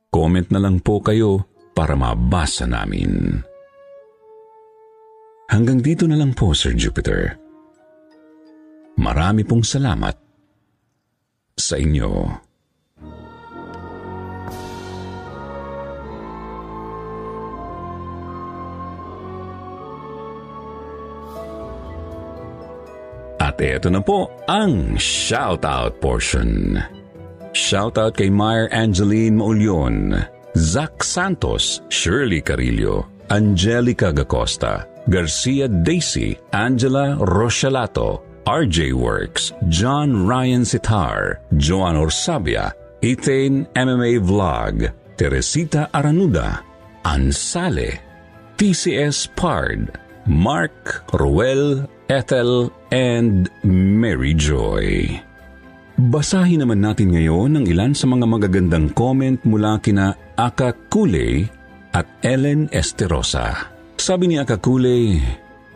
Comment 0.08 0.48
na 0.48 0.60
lang 0.64 0.80
po 0.80 1.04
kayo 1.04 1.44
para 1.76 2.00
mabasa 2.00 2.64
namin. 2.64 3.44
Hanggang 5.52 5.84
dito 5.84 6.08
na 6.08 6.16
lang 6.16 6.32
po, 6.32 6.56
Sir 6.56 6.78
Jupiter. 6.80 7.36
Marami 9.00 9.44
pong 9.44 9.66
salamat 9.68 10.16
sa 11.60 11.76
inyo. 11.76 12.12
At 23.60 23.84
eto 23.84 23.92
na 23.92 24.00
po 24.00 24.32
ang 24.48 24.96
shoutout 24.96 26.00
portion. 26.00 26.80
Shoutout 27.52 28.16
kay 28.16 28.32
Meyer 28.32 28.72
Angeline 28.72 29.36
Maulyon, 29.36 30.16
Zach 30.56 31.04
Santos, 31.04 31.84
Shirley 31.92 32.40
Carillo, 32.40 33.12
Angelica 33.28 34.16
Gacosta, 34.16 34.88
Garcia 35.12 35.68
Daisy, 35.68 36.40
Angela 36.56 37.20
Rochelato, 37.20 38.24
RJ 38.48 38.96
Works, 38.96 39.52
John 39.68 40.24
Ryan 40.24 40.64
Sitar, 40.64 41.44
Joan 41.60 42.00
Orsabia, 42.00 42.72
Ethan 43.04 43.68
MMA 43.76 44.24
Vlog, 44.24 44.88
Teresita 45.20 45.92
Aranuda, 45.92 46.64
Ansale, 47.04 48.00
TCS 48.56 49.28
Pard, 49.36 50.00
Mark 50.24 51.04
Ruel 51.12 51.99
Ethel 52.10 52.74
and 52.90 53.54
Mary 53.62 54.34
Joy. 54.34 55.14
Basahin 56.10 56.66
naman 56.66 56.82
natin 56.82 57.14
ngayon 57.14 57.62
ang 57.62 57.66
ilan 57.70 57.94
sa 57.94 58.10
mga 58.10 58.26
magagandang 58.26 58.98
comment 58.98 59.38
mula 59.46 59.78
kina 59.78 60.18
Aka 60.34 60.74
Kuley 60.90 61.46
at 61.94 62.10
Ellen 62.26 62.66
Esterosa. 62.74 63.70
Sabi 63.94 64.26
ni 64.26 64.42
Aka 64.42 64.58
Kuley, 64.58 65.22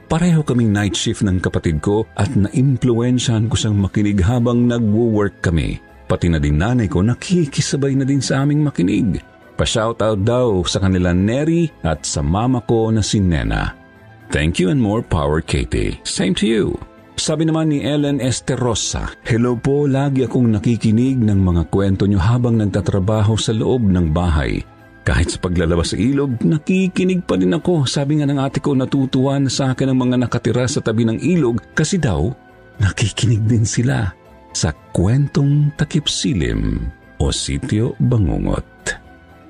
pareho 0.10 0.41
kaming 0.41 0.74
night 0.74 0.98
shift 0.98 1.22
ng 1.22 1.38
kapatid 1.38 1.86
ko 1.86 2.10
at 2.17 2.34
na-impluensyahan 2.34 3.46
ko 3.46 3.54
siyang 3.54 3.78
makinig 3.78 4.17
habang 4.26 4.65
nagwo-work 4.65 5.38
kami. 5.38 5.78
Pati 6.10 6.34
na 6.34 6.41
din 6.41 6.58
nanay 6.58 6.89
ko 6.89 7.06
nakikisabay 7.06 7.93
na 7.93 8.10
din 8.10 8.26
sa 8.26 8.41
aming 8.41 8.65
makinig. 8.65 9.22
Pa-shoutout 9.54 10.26
daw 10.26 10.65
sa 10.65 10.82
kanila 10.82 11.13
Neri 11.13 11.69
at 11.86 12.10
sa 12.10 12.26
mama 12.26 12.65
ko 12.65 12.89
na 12.89 13.06
si 13.06 13.22
Nena. 13.22 13.83
Thank 14.32 14.62
you 14.62 14.72
and 14.72 14.80
more 14.80 15.04
power, 15.04 15.44
Katie. 15.44 16.00
Same 16.08 16.38
to 16.40 16.46
you. 16.48 16.80
Sabi 17.14 17.46
naman 17.46 17.70
ni 17.70 17.86
Ellen 17.86 18.18
Esterosa, 18.18 19.14
Hello 19.22 19.54
po, 19.54 19.86
lagi 19.86 20.26
akong 20.26 20.50
nakikinig 20.50 21.22
ng 21.22 21.40
mga 21.40 21.70
kwento 21.70 22.10
nyo 22.10 22.18
habang 22.18 22.58
nagtatrabaho 22.58 23.38
sa 23.38 23.54
loob 23.54 23.86
ng 23.86 24.10
bahay. 24.10 24.66
Kahit 25.04 25.36
sa 25.36 25.38
paglalabas 25.38 25.94
sa 25.94 25.98
ilog, 26.00 26.42
nakikinig 26.42 27.28
pa 27.28 27.36
din 27.36 27.54
ako. 27.54 27.86
Sabi 27.86 28.20
nga 28.20 28.28
ng 28.28 28.40
ate 28.40 28.64
ko 28.64 28.72
natutuwa 28.74 29.36
na 29.38 29.52
sa 29.52 29.76
akin 29.76 29.92
ang 29.92 30.00
mga 30.00 30.16
nakatira 30.26 30.66
sa 30.66 30.80
tabi 30.80 31.04
ng 31.04 31.20
ilog 31.20 31.60
kasi 31.76 32.00
daw, 32.00 32.32
nakikinig 32.80 33.44
din 33.46 33.68
sila 33.68 34.10
sa 34.56 34.72
kwentong 34.96 35.76
takip 35.76 36.08
silim 36.08 36.88
o 37.20 37.30
sityo 37.30 37.94
bangungot. 38.00 38.66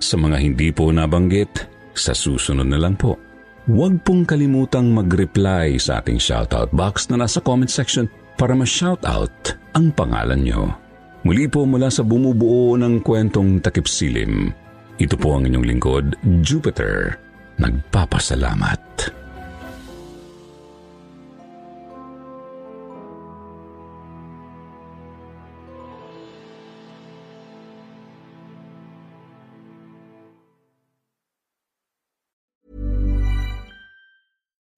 Sa 0.02 0.20
mga 0.20 0.42
hindi 0.42 0.74
po 0.74 0.90
nabanggit, 0.92 1.70
sa 1.94 2.12
susunod 2.12 2.68
na 2.68 2.82
lang 2.82 2.98
po 2.98 3.33
Huwag 3.64 4.04
pong 4.04 4.28
kalimutang 4.28 4.92
mag-reply 4.92 5.80
sa 5.80 6.04
ating 6.04 6.20
shoutout 6.20 6.68
box 6.76 7.08
na 7.08 7.24
nasa 7.24 7.40
comment 7.40 7.72
section 7.72 8.12
para 8.36 8.52
ma-shoutout 8.52 9.56
ang 9.72 9.88
pangalan 9.96 10.44
nyo. 10.44 10.76
Muli 11.24 11.48
po 11.48 11.64
mula 11.64 11.88
sa 11.88 12.04
bumubuo 12.04 12.76
ng 12.76 13.00
kwentong 13.00 13.64
takip 13.64 13.88
silim. 13.88 14.52
Ito 15.00 15.16
po 15.16 15.40
ang 15.40 15.48
inyong 15.48 15.64
lingkod, 15.64 16.20
Jupiter. 16.44 17.16
Nagpapasalamat. 17.56 18.83